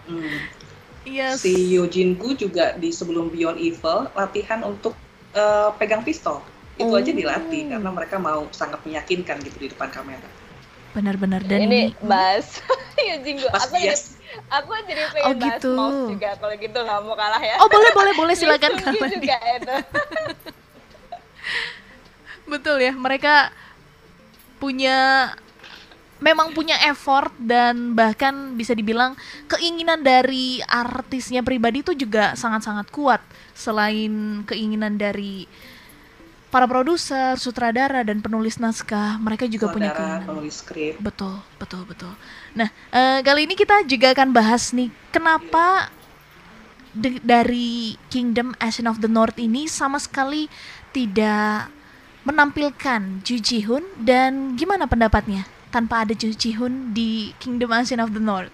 Hmm. 0.10 0.38
Yes. 1.06 1.46
Si 1.46 1.54
Yojin 1.54 2.18
Gu 2.18 2.34
juga 2.34 2.74
di 2.74 2.90
sebelum 2.90 3.30
Beyond 3.30 3.62
Evil 3.62 4.10
latihan 4.18 4.66
untuk 4.66 4.98
uh, 5.38 5.70
pegang 5.78 6.02
pistol. 6.02 6.42
Itu 6.76 6.92
oh. 6.92 7.00
aja 7.00 7.14
dilatih 7.14 7.72
karena 7.72 7.90
mereka 7.94 8.18
mau 8.18 8.50
sangat 8.52 8.82
meyakinkan 8.84 9.40
gitu 9.46 9.58
di 9.62 9.68
depan 9.72 9.94
kamera. 9.94 10.26
Benar-benar 10.98 11.46
dan 11.46 11.70
ini 11.70 11.94
Bas 12.02 12.60
Yojin 13.14 13.38
Gu. 13.38 13.48
Aku 13.54 13.78
yes. 13.78 14.18
jadi 14.18 14.50
aku 14.50 14.70
jadi 14.90 15.04
pengen 15.14 15.28
oh, 15.30 15.34
gitu. 15.38 15.72
mouse 15.78 16.02
juga 16.12 16.30
kalau 16.42 16.56
gitu 16.58 16.78
nggak 16.82 17.00
mau 17.06 17.16
kalah 17.16 17.44
ya. 17.44 17.56
Oh 17.62 17.70
boleh 17.70 17.92
boleh 17.94 18.14
boleh 18.18 18.36
silakan 18.40 18.74
kalau 18.82 19.08
juga 19.08 19.38
itu. 19.62 19.76
Betul 22.52 22.82
ya 22.82 22.94
mereka 22.94 23.50
punya 24.62 25.32
memang 26.24 26.56
punya 26.56 26.80
effort 26.88 27.36
dan 27.38 27.92
bahkan 27.92 28.56
bisa 28.56 28.72
dibilang 28.72 29.20
keinginan 29.52 30.00
dari 30.00 30.64
artisnya 30.64 31.44
pribadi 31.44 31.84
itu 31.84 31.92
juga 31.92 32.34
sangat-sangat 32.40 32.88
kuat 32.90 33.20
selain 33.52 34.44
keinginan 34.48 34.96
dari 34.96 35.44
para 36.56 36.72
produser, 36.72 37.36
sutradara 37.36 38.00
dan 38.08 38.24
penulis 38.24 38.64
naskah, 38.64 39.20
mereka 39.20 39.44
juga 39.44 39.68
Sutradara, 39.68 39.76
punya 39.76 39.92
keinginan. 39.92 40.24
penulis 40.24 40.56
skrip. 40.64 40.94
Betul, 41.04 41.36
betul, 41.60 41.84
betul. 41.84 42.14
Nah, 42.56 42.72
uh, 42.96 43.20
kali 43.20 43.44
ini 43.44 43.60
kita 43.60 43.84
juga 43.84 44.16
akan 44.16 44.32
bahas 44.32 44.72
nih 44.72 44.88
kenapa 45.12 45.92
dari 47.20 48.00
Kingdom 48.08 48.56
Ashen 48.56 48.88
of 48.88 49.04
the 49.04 49.12
North 49.12 49.36
ini 49.36 49.68
sama 49.68 50.00
sekali 50.00 50.48
tidak 50.96 51.68
menampilkan 52.24 53.20
Ju 53.28 53.36
Ji 53.44 53.68
Hoon 53.68 53.84
dan 54.00 54.56
gimana 54.56 54.88
pendapatnya? 54.88 55.44
tanpa 55.76 56.08
ada 56.08 56.16
Ju 56.16 56.32
Ji 56.32 56.56
Hoon 56.56 56.96
di 56.96 57.36
Kingdom 57.36 57.76
Ashen 57.76 58.00
of 58.00 58.16
the 58.16 58.24
North? 58.24 58.48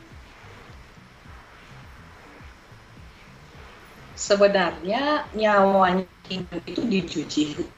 Sebenarnya 4.17 5.29
nyawanya 5.37 6.09
Kingdom 6.25 6.57
itu 6.65 6.81
di 6.89 6.99
Ju 7.05 7.21
Ji 7.29 7.53
Hoon. 7.53 7.69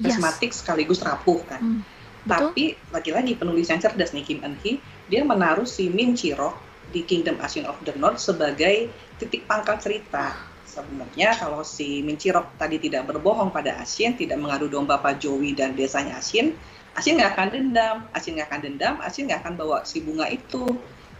Yes. 0.00 0.16
sekaligus 0.56 1.04
rapuh 1.04 1.44
kan. 1.44 1.60
Hmm, 1.60 1.80
Tapi 2.24 2.76
lagi-lagi 2.88 3.36
penulis 3.36 3.68
yang 3.68 3.80
cerdas 3.80 4.16
nih 4.16 4.24
Kim 4.24 4.40
Eun 4.40 4.56
Hee, 4.64 4.80
dia 5.08 5.24
menaruh 5.24 5.68
si 5.68 5.92
Min 5.92 6.16
Chirok 6.16 6.56
di 6.92 7.04
Kingdom 7.04 7.36
Ashen 7.40 7.68
of 7.68 7.76
the 7.84 7.92
North 8.00 8.20
sebagai 8.20 8.88
titik 9.20 9.44
pangkal 9.44 9.76
cerita 9.80 10.36
sebenarnya 10.76 11.32
kalau 11.40 11.64
si 11.64 12.04
Min 12.04 12.20
Chirok 12.20 12.60
tadi 12.60 12.76
tidak 12.76 13.08
berbohong 13.08 13.48
pada 13.48 13.80
Asien, 13.80 14.12
tidak 14.12 14.36
mengadu 14.36 14.68
domba 14.68 15.00
Pak 15.00 15.24
Jowi 15.24 15.56
dan 15.56 15.72
desanya 15.72 16.20
Asien, 16.20 16.52
Asin 16.92 17.16
nggak 17.16 17.32
akan 17.36 17.48
dendam, 17.52 17.96
Asin 18.12 18.36
nggak 18.36 18.48
akan 18.52 18.60
dendam, 18.60 18.94
Asin 19.00 19.24
nggak 19.28 19.40
akan 19.44 19.54
bawa 19.56 19.76
si 19.88 20.04
bunga 20.04 20.28
itu 20.28 20.64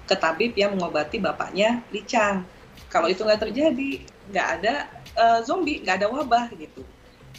ke 0.05 0.15
tabib 0.17 0.53
yang 0.57 0.77
mengobati 0.77 1.17
bapaknya 1.17 1.81
Licang. 1.89 2.45
Kalau 2.93 3.09
itu 3.09 3.25
nggak 3.25 3.49
terjadi, 3.49 4.05
nggak 4.33 4.49
ada 4.61 4.75
uh, 5.17 5.41
zombie, 5.41 5.81
nggak 5.81 6.05
ada 6.05 6.09
wabah 6.13 6.53
gitu. 6.57 6.85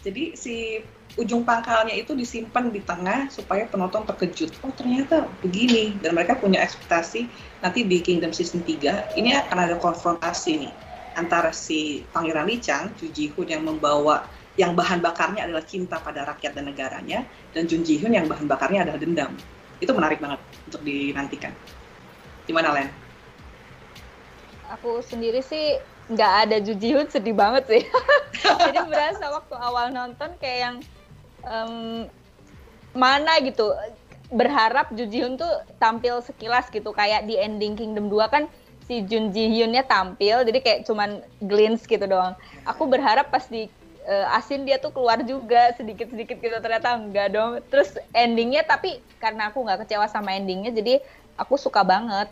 Jadi 0.01 0.38
si 0.38 0.82
ujung 1.17 1.41
pangkalnya 1.41 1.97
itu 1.97 2.13
disimpan 2.13 2.69
di 2.69 2.82
tengah 2.86 3.34
supaya 3.34 3.65
penonton 3.65 4.06
terkejut. 4.06 4.53
Oh 4.62 4.69
ternyata 4.69 5.25
begini. 5.41 5.97
Dan 5.97 6.13
mereka 6.13 6.38
punya 6.38 6.62
ekspektasi 6.62 7.25
nanti 7.65 7.82
di 7.89 7.97
Kingdom 8.06 8.30
Season 8.30 8.62
3 8.62 9.17
ini 9.17 9.34
akan 9.34 9.58
ada 9.58 9.75
konfrontasi 9.82 10.62
nih 10.62 10.73
antara 11.17 11.49
si 11.49 12.06
Pangeran 12.13 12.45
Licang, 12.45 12.93
Ju 13.01 13.10
Ji 13.10 13.34
Hoon 13.34 13.49
yang 13.49 13.65
membawa 13.65 14.30
yang 14.58 14.73
bahan 14.73 14.99
bakarnya 15.06 15.45
adalah 15.45 15.62
cinta 15.63 16.01
pada 16.01 16.25
rakyat 16.25 16.58
dan 16.58 16.65
negaranya, 16.65 17.21
dan 17.53 17.69
Jun 17.69 17.86
Ji 17.86 18.01
Hyun 18.01 18.17
yang 18.17 18.25
bahan 18.25 18.49
bakarnya 18.49 18.89
adalah 18.89 18.97
dendam. 18.97 19.32
Itu 19.77 19.93
menarik 19.93 20.17
banget 20.17 20.41
untuk 20.65 20.82
dinantikan. 20.82 21.53
Gimana, 22.49 22.73
Len? 22.73 22.89
Aku 24.73 25.06
sendiri 25.06 25.45
sih 25.45 25.77
nggak 26.10 26.34
ada 26.49 26.58
Jun 26.58 26.82
Ji 26.82 26.89
Hyun 26.89 27.08
sedih 27.08 27.38
banget 27.38 27.69
sih. 27.69 27.84
Jadi 28.65 28.82
berasa 28.89 29.30
waktu 29.30 29.56
awal 29.62 29.93
nonton 29.93 30.34
kayak 30.41 30.60
yang 30.60 30.75
um, 31.45 31.73
mana 32.97 33.38
gitu 33.45 33.77
berharap 34.34 34.89
Jun 34.97 35.13
Ji 35.13 35.21
Hyun 35.21 35.38
tuh 35.38 35.53
tampil 35.77 36.17
sekilas 36.25 36.65
gitu 36.73 36.89
kayak 36.97 37.30
di 37.30 37.38
ending 37.38 37.77
Kingdom 37.77 38.10
2 38.10 38.34
kan 38.34 38.49
si 38.88 39.04
Jun 39.04 39.36
Ji 39.36 39.52
Hyunnya 39.52 39.84
tampil 39.84 40.47
jadi 40.47 40.60
kayak 40.63 40.80
cuman 40.88 41.19
glance 41.43 41.84
gitu 41.84 42.08
doang. 42.08 42.34
Aku 42.63 42.88
berharap 42.88 43.28
pas 43.28 43.43
di 43.52 43.67
uh, 44.08 44.38
asin 44.39 44.63
dia 44.63 44.80
tuh 44.80 44.95
keluar 44.95 45.19
juga 45.28 45.76
sedikit-sedikit 45.76 46.39
gitu 46.39 46.58
ternyata 46.63 46.95
enggak 46.95 47.36
dong. 47.36 47.60
Terus 47.67 48.00
endingnya 48.15 48.63
tapi 48.63 49.04
karena 49.19 49.52
aku 49.52 49.60
nggak 49.62 49.84
kecewa 49.86 50.08
sama 50.08 50.34
endingnya 50.39 50.71
jadi 50.71 51.04
aku 51.36 51.60
suka 51.60 51.84
banget. 51.84 52.32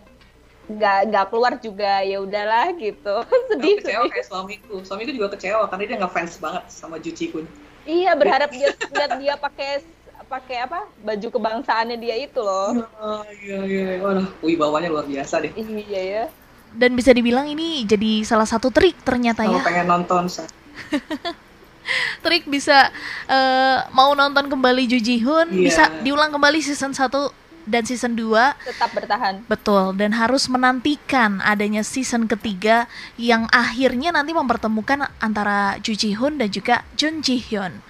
Nggak 0.71 0.99
nggak 1.11 1.25
keluar 1.29 1.53
juga 1.59 2.01
ya 2.07 2.23
udahlah 2.23 2.71
gitu. 2.79 3.15
Sedih 3.51 3.75
aku 3.75 3.79
kecewa 3.83 4.03
sedih. 4.07 4.11
kayak 4.15 4.25
suamiku. 4.31 4.75
Suamiku 4.87 5.11
juga 5.11 5.27
kecewa 5.35 5.67
karena 5.67 5.83
dia 5.83 5.97
nggak 5.99 6.13
fans 6.15 6.39
banget 6.39 6.63
sama 6.71 6.97
Juci 6.97 7.29
Kun 7.29 7.45
iya 7.85 8.17
berharap 8.17 8.49
dia 8.49 8.73
lihat 8.73 9.11
dia 9.21 9.37
pakai 9.37 9.85
pakai 10.25 10.57
apa 10.65 10.89
baju 11.05 11.27
kebangsaannya 11.37 12.01
dia 12.01 12.17
itu 12.17 12.41
loh. 12.41 12.81
Iya 13.45 13.61
iya 13.61 13.83
iya. 13.93 14.01
Waduh 14.01 14.25
wibawanya 14.41 14.89
luar 14.89 15.05
biasa 15.05 15.45
deh. 15.45 15.53
Iya 15.53 16.01
ya 16.01 16.23
dan 16.75 16.91
bisa 16.93 17.15
dibilang 17.15 17.47
ini 17.47 17.87
jadi 17.87 18.21
salah 18.27 18.45
satu 18.45 18.69
trik 18.69 18.99
ternyata 19.01 19.47
Kalau 19.47 19.59
ya 19.59 19.65
pengen 19.65 19.87
nonton 19.87 20.27
trik 22.25 22.49
bisa 22.49 22.89
uh, 23.29 23.87
mau 23.93 24.11
nonton 24.13 24.51
kembali 24.51 24.89
Ju 24.89 24.99
Ji 24.99 25.21
Hoon 25.23 25.49
yeah. 25.53 25.65
bisa 25.71 25.83
diulang 26.03 26.33
kembali 26.33 26.59
season 26.59 26.91
1 26.91 27.09
dan 27.65 27.81
season 27.81 28.13
2 28.13 28.29
tetap 28.61 28.93
bertahan. 28.93 29.41
Betul 29.49 29.97
dan 29.97 30.13
harus 30.13 30.45
menantikan 30.45 31.41
adanya 31.41 31.81
season 31.81 32.29
ketiga 32.29 32.85
yang 33.17 33.49
akhirnya 33.49 34.13
nanti 34.13 34.37
mempertemukan 34.37 35.09
antara 35.17 35.81
Ju 35.81 35.97
Ji 35.97 36.13
Hoon 36.13 36.37
dan 36.37 36.49
juga 36.53 36.85
Jun 36.93 37.25
Ji 37.25 37.41
Hyun. 37.41 37.81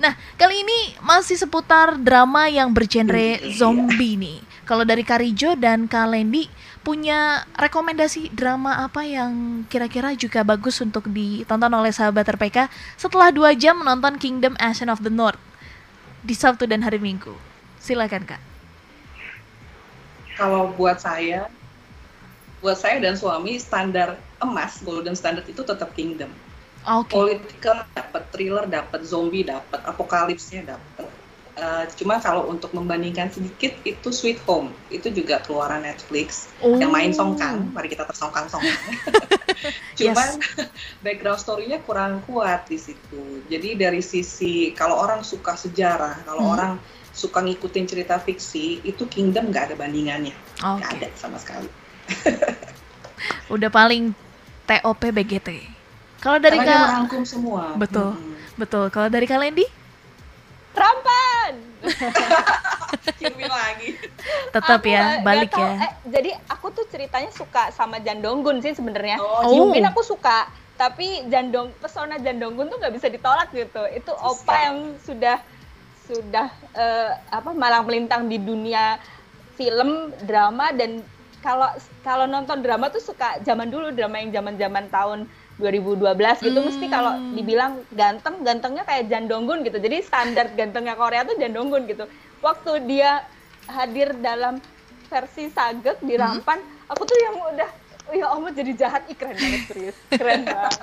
Nah, 0.00 0.18
kali 0.34 0.66
ini 0.66 0.98
masih 0.98 1.38
seputar 1.38 1.94
drama 1.94 2.50
yang 2.50 2.74
bergenre 2.74 3.38
zombie 3.54 4.18
nih. 4.18 4.38
Kalau 4.72 4.88
dari 4.88 5.04
Karijo 5.04 5.52
dan 5.52 5.84
Kalendi 5.84 6.48
punya 6.80 7.44
rekomendasi 7.60 8.32
drama 8.32 8.80
apa 8.80 9.04
yang 9.04 9.68
kira-kira 9.68 10.16
juga 10.16 10.40
bagus 10.40 10.80
untuk 10.80 11.12
ditonton 11.12 11.68
oleh 11.68 11.92
sahabat 11.92 12.24
RPK 12.24 12.72
setelah 12.96 13.28
dua 13.28 13.52
jam 13.52 13.84
menonton 13.84 14.16
Kingdom 14.16 14.56
Ashen 14.56 14.88
of 14.88 15.04
the 15.04 15.12
North 15.12 15.36
di 16.24 16.32
Sabtu 16.32 16.64
dan 16.64 16.80
hari 16.80 16.96
Minggu? 16.96 17.36
Silakan 17.84 18.24
kak. 18.24 18.40
Kalau 20.40 20.72
buat 20.72 20.96
saya, 21.04 21.52
buat 22.64 22.80
saya 22.80 22.96
dan 22.96 23.12
suami 23.20 23.60
standar 23.60 24.16
emas 24.40 24.80
golden 24.80 25.12
standard 25.12 25.44
itu 25.52 25.60
tetap 25.60 25.92
Kingdom. 25.92 26.32
Okay. 26.80 27.12
Political 27.12 27.92
dapat, 27.92 28.22
thriller 28.32 28.64
dapat, 28.64 29.04
zombie 29.04 29.44
dapat, 29.44 29.84
apokalipsnya 29.84 30.64
dapat. 30.64 30.91
Uh, 31.52 31.84
cuma 32.00 32.16
kalau 32.16 32.48
untuk 32.48 32.72
membandingkan 32.72 33.28
sedikit 33.28 33.76
itu 33.84 34.08
Sweet 34.08 34.40
Home. 34.48 34.72
Itu 34.88 35.12
juga 35.12 35.44
keluaran 35.44 35.84
Netflix. 35.84 36.48
Oh. 36.64 36.80
yang 36.80 36.88
main 36.88 37.12
Song 37.12 37.36
Kang 37.36 37.68
mari 37.76 37.92
kita 37.92 38.08
tersongkang 38.08 38.48
songkang. 38.48 38.72
Cuman 40.00 40.28
yes. 40.40 40.68
background 41.04 41.40
story-nya 41.40 41.84
kurang 41.84 42.24
kuat 42.24 42.66
di 42.72 42.80
situ. 42.80 43.44
Jadi 43.52 43.76
dari 43.76 44.00
sisi 44.00 44.72
kalau 44.72 44.96
orang 44.96 45.20
suka 45.20 45.52
sejarah 45.54 46.24
kalau 46.24 46.48
hmm. 46.48 46.54
orang 46.56 46.72
suka 47.12 47.44
ngikutin 47.44 47.84
cerita 47.84 48.16
fiksi 48.16 48.80
itu 48.88 49.04
Kingdom 49.04 49.52
nggak 49.52 49.72
ada 49.72 49.76
bandingannya. 49.76 50.32
Okay. 50.56 50.76
nggak 50.80 50.90
ada 50.96 51.08
sama 51.20 51.36
sekali. 51.36 51.68
Udah 53.52 53.68
paling 53.68 54.16
TOP 54.64 55.02
BGT 55.12 55.82
kalau 56.22 56.38
dari 56.38 56.54
Karena 56.62 56.86
merangkum 56.86 57.26
semua. 57.26 57.74
Betul. 57.74 58.14
Hmm. 58.14 58.38
betul. 58.54 58.86
Kalau 58.94 59.10
dari 59.10 59.26
Kalendi 60.72 60.80
Rampan. 60.80 61.54
lagi. 63.48 63.88
Tetap 64.52 64.82
ya, 64.86 65.20
balik 65.20 65.52
ya. 65.52 65.70
Eh, 65.88 65.92
jadi 66.08 66.30
aku 66.48 66.72
tuh 66.72 66.86
ceritanya 66.88 67.30
suka 67.34 67.70
sama 67.74 68.00
Jandonggun 68.00 68.62
sih 68.62 68.72
sebenarnya. 68.72 69.18
Oh. 69.20 69.68
Mungkin 69.68 69.84
aku 69.90 70.00
suka, 70.02 70.48
tapi 70.78 71.26
Jandong 71.28 71.74
pesona 71.78 72.18
Jandonggun 72.18 72.70
tuh 72.70 72.78
nggak 72.80 72.94
bisa 72.94 73.08
ditolak 73.10 73.50
gitu. 73.52 73.82
Itu 73.92 74.12
opa 74.14 74.54
yang 74.70 74.76
sudah 75.02 75.38
sudah 76.02 76.50
uh, 76.74 77.10
apa 77.30 77.50
malang 77.54 77.86
melintang 77.86 78.26
di 78.26 78.36
dunia 78.40 78.98
film, 79.54 80.10
drama 80.24 80.74
dan 80.74 81.04
kalau 81.42 81.68
kalau 82.06 82.26
nonton 82.30 82.62
drama 82.62 82.88
tuh 82.88 83.02
suka 83.02 83.42
zaman 83.42 83.66
dulu 83.66 83.90
drama 83.90 84.22
yang 84.22 84.30
zaman-zaman 84.30 84.86
tahun 84.88 85.26
2012 85.62 86.02
gitu 86.42 86.58
hmm. 86.58 86.66
mesti 86.66 86.86
kalau 86.90 87.12
dibilang 87.38 87.72
ganteng 87.94 88.42
gantengnya 88.42 88.82
kayak 88.82 89.06
Jandonggun 89.06 89.62
gitu 89.62 89.78
jadi 89.78 90.02
standar 90.02 90.50
gantengnya 90.58 90.98
Korea 90.98 91.22
tuh 91.22 91.38
Jandonggun 91.38 91.86
gitu 91.86 92.10
waktu 92.42 92.72
dia 92.90 93.22
hadir 93.70 94.10
dalam 94.18 94.58
versi 95.06 95.46
Sagek 95.54 96.02
di 96.02 96.18
hmm. 96.18 96.22
Rampan 96.22 96.58
hmm. 96.58 96.90
aku 96.90 97.02
tuh 97.06 97.16
yang 97.22 97.36
udah 97.38 97.70
oh 98.10 98.14
ya 98.18 98.26
Allah 98.26 98.50
jadi 98.50 98.72
jahat 98.74 99.06
ih 99.06 99.14
keren 99.14 99.38
banget 99.38 99.62
serius 99.70 99.96
keren 100.10 100.42
banget 100.50 100.82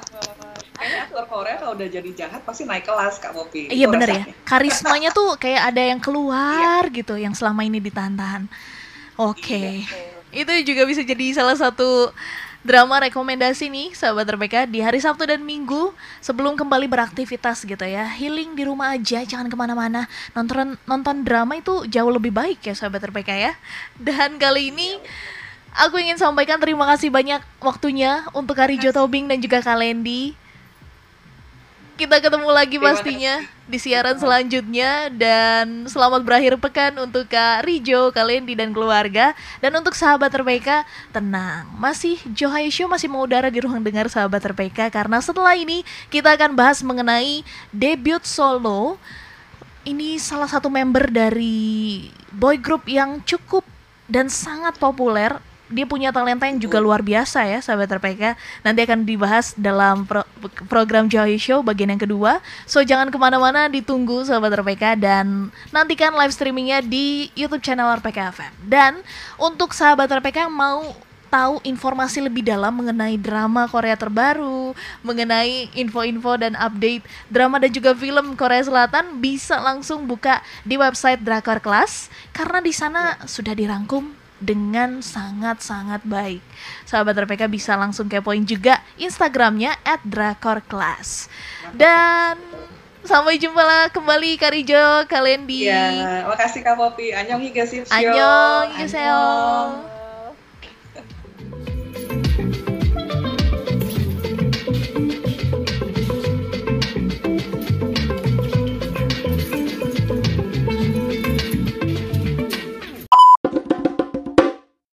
Kayaknya 0.80 1.12
aktor 1.12 1.26
Korea 1.28 1.56
kalau 1.60 1.76
udah 1.76 1.90
jadi 1.92 2.12
jahat 2.16 2.42
pasti 2.48 2.64
naik 2.64 2.88
kelas 2.88 3.20
Kak 3.20 3.36
Popi. 3.36 3.68
Iya 3.68 3.92
bener 3.92 4.10
ya. 4.16 4.24
Karismanya 4.48 5.12
tuh 5.12 5.36
kayak 5.36 5.76
ada 5.76 5.84
yang 5.84 6.00
keluar 6.00 6.88
iya. 6.88 6.96
gitu 6.96 7.20
yang 7.20 7.36
selama 7.36 7.68
ini 7.68 7.84
ditahan-tahan. 7.84 8.48
Oke. 9.20 9.44
Okay. 9.44 9.72
Iya, 10.32 10.48
Itu 10.48 10.72
juga 10.72 10.88
bisa 10.88 11.04
jadi 11.04 11.36
salah 11.36 11.60
satu 11.60 12.16
drama 12.60 13.00
rekomendasi 13.08 13.72
nih 13.72 13.96
sahabat 13.96 14.28
RPK 14.36 14.68
di 14.68 14.84
hari 14.84 15.00
Sabtu 15.00 15.24
dan 15.24 15.44
Minggu 15.44 15.96
sebelum 16.20 16.60
kembali 16.60 16.92
beraktivitas 16.92 17.64
gitu 17.64 17.86
ya. 17.88 18.08
Healing 18.08 18.56
di 18.56 18.64
rumah 18.68 18.96
aja 18.96 19.24
jangan 19.24 19.48
ke 19.48 19.56
mana-mana. 19.56 20.08
Nonton 20.36 20.76
nonton 20.84 21.16
drama 21.24 21.56
itu 21.60 21.88
jauh 21.88 22.12
lebih 22.12 22.32
baik 22.32 22.64
ya 22.64 22.76
sahabat 22.76 23.04
RPK 23.12 23.30
ya. 23.36 23.54
Dan 23.96 24.40
kali 24.40 24.72
ini 24.72 25.00
aku 25.76 26.00
ingin 26.00 26.20
sampaikan 26.20 26.60
terima 26.60 26.88
kasih 26.96 27.12
banyak 27.12 27.40
waktunya 27.64 28.24
untuk 28.32 28.56
Karijo 28.56 28.92
Tobing 28.96 29.28
dan 29.28 29.40
juga 29.40 29.60
Kalendi 29.60 30.39
kita 32.00 32.24
ketemu 32.24 32.48
lagi 32.48 32.80
pastinya 32.80 33.44
di 33.68 33.76
siaran 33.76 34.16
selanjutnya. 34.16 35.12
Dan 35.12 35.84
selamat 35.84 36.24
berakhir 36.24 36.56
pekan 36.56 36.96
untuk 36.96 37.28
Kak 37.28 37.68
Rijo, 37.68 38.16
Kalendi 38.16 38.56
dan 38.56 38.72
keluarga. 38.72 39.36
Dan 39.60 39.76
untuk 39.76 39.92
sahabat 39.92 40.32
terbaik 40.32 40.64
tenang. 41.12 41.68
Masih 41.76 42.16
Johai 42.32 42.72
Show 42.72 42.88
masih 42.88 43.12
mau 43.12 43.28
udara 43.28 43.52
di 43.52 43.60
ruang 43.60 43.84
dengar 43.84 44.08
sahabat 44.08 44.40
terbaik 44.40 44.80
karena 44.80 45.20
setelah 45.20 45.60
ini 45.60 45.84
kita 46.08 46.40
akan 46.40 46.56
bahas 46.56 46.80
mengenai 46.80 47.44
debut 47.76 48.24
solo. 48.24 48.96
Ini 49.84 50.16
salah 50.24 50.48
satu 50.48 50.72
member 50.72 51.12
dari 51.12 52.08
boy 52.32 52.56
group 52.56 52.88
yang 52.88 53.20
cukup 53.28 53.68
dan 54.08 54.32
sangat 54.32 54.80
populer 54.80 55.36
dia 55.70 55.86
punya 55.86 56.10
talenta 56.10 56.50
yang 56.50 56.58
juga 56.58 56.82
luar 56.82 57.06
biasa 57.06 57.46
ya 57.46 57.62
sahabat 57.62 57.88
RPK 58.02 58.34
nanti 58.66 58.80
akan 58.84 59.06
dibahas 59.06 59.54
dalam 59.54 60.04
pro 60.04 60.26
program 60.66 61.06
Joy 61.06 61.38
Show 61.38 61.62
bagian 61.62 61.94
yang 61.94 62.02
kedua. 62.02 62.42
So 62.66 62.82
jangan 62.82 63.14
ke 63.14 63.18
mana-mana 63.22 63.70
ditunggu 63.70 64.26
sahabat 64.26 64.60
RPK 64.60 64.98
dan 64.98 65.54
nantikan 65.70 66.18
live 66.18 66.34
streamingnya 66.34 66.82
di 66.82 67.30
YouTube 67.38 67.62
channel 67.62 67.94
RPK 68.02 68.34
FM 68.34 68.54
dan 68.66 69.00
untuk 69.38 69.72
sahabat 69.72 70.10
RPK 70.10 70.50
yang 70.50 70.54
mau 70.54 70.82
tahu 71.30 71.62
informasi 71.62 72.26
lebih 72.26 72.42
dalam 72.42 72.74
mengenai 72.74 73.16
drama 73.16 73.70
Korea 73.70 73.94
terbaru, 73.94 74.74
mengenai 75.06 75.70
info-info 75.78 76.42
dan 76.42 76.58
update 76.58 77.06
drama 77.30 77.62
dan 77.62 77.70
juga 77.70 77.94
film 77.94 78.34
Korea 78.34 78.66
Selatan 78.66 79.22
bisa 79.22 79.62
langsung 79.62 80.10
buka 80.10 80.42
di 80.66 80.76
website 80.76 81.22
Drakor 81.22 81.62
Class 81.62 82.10
karena 82.34 82.60
di 82.60 82.74
sana 82.74 83.16
sudah 83.30 83.54
dirangkum 83.54 84.19
dengan 84.40 85.04
sangat-sangat 85.04 86.04
baik. 86.08 86.42
Sahabat 86.88 87.16
RPK 87.16 87.46
bisa 87.52 87.76
langsung 87.76 88.08
kepoin 88.08 88.44
juga 88.48 88.80
Instagramnya 88.96 89.76
at 89.84 90.00
drakorclass. 90.08 91.28
Dan 91.76 92.40
sampai 93.04 93.40
jumpa 93.40 93.62
lah 93.62 93.86
kembali 93.92 94.40
Karijo, 94.40 95.06
Kalendi. 95.06 95.68
Ya, 95.68 96.26
makasih 96.28 96.64
Kak 96.64 96.80
Popi. 96.80 97.12
Annyeong 97.12 97.44
higaseo. 97.44 97.84
Annyeong 97.92 98.68
higaseo. 98.80 99.24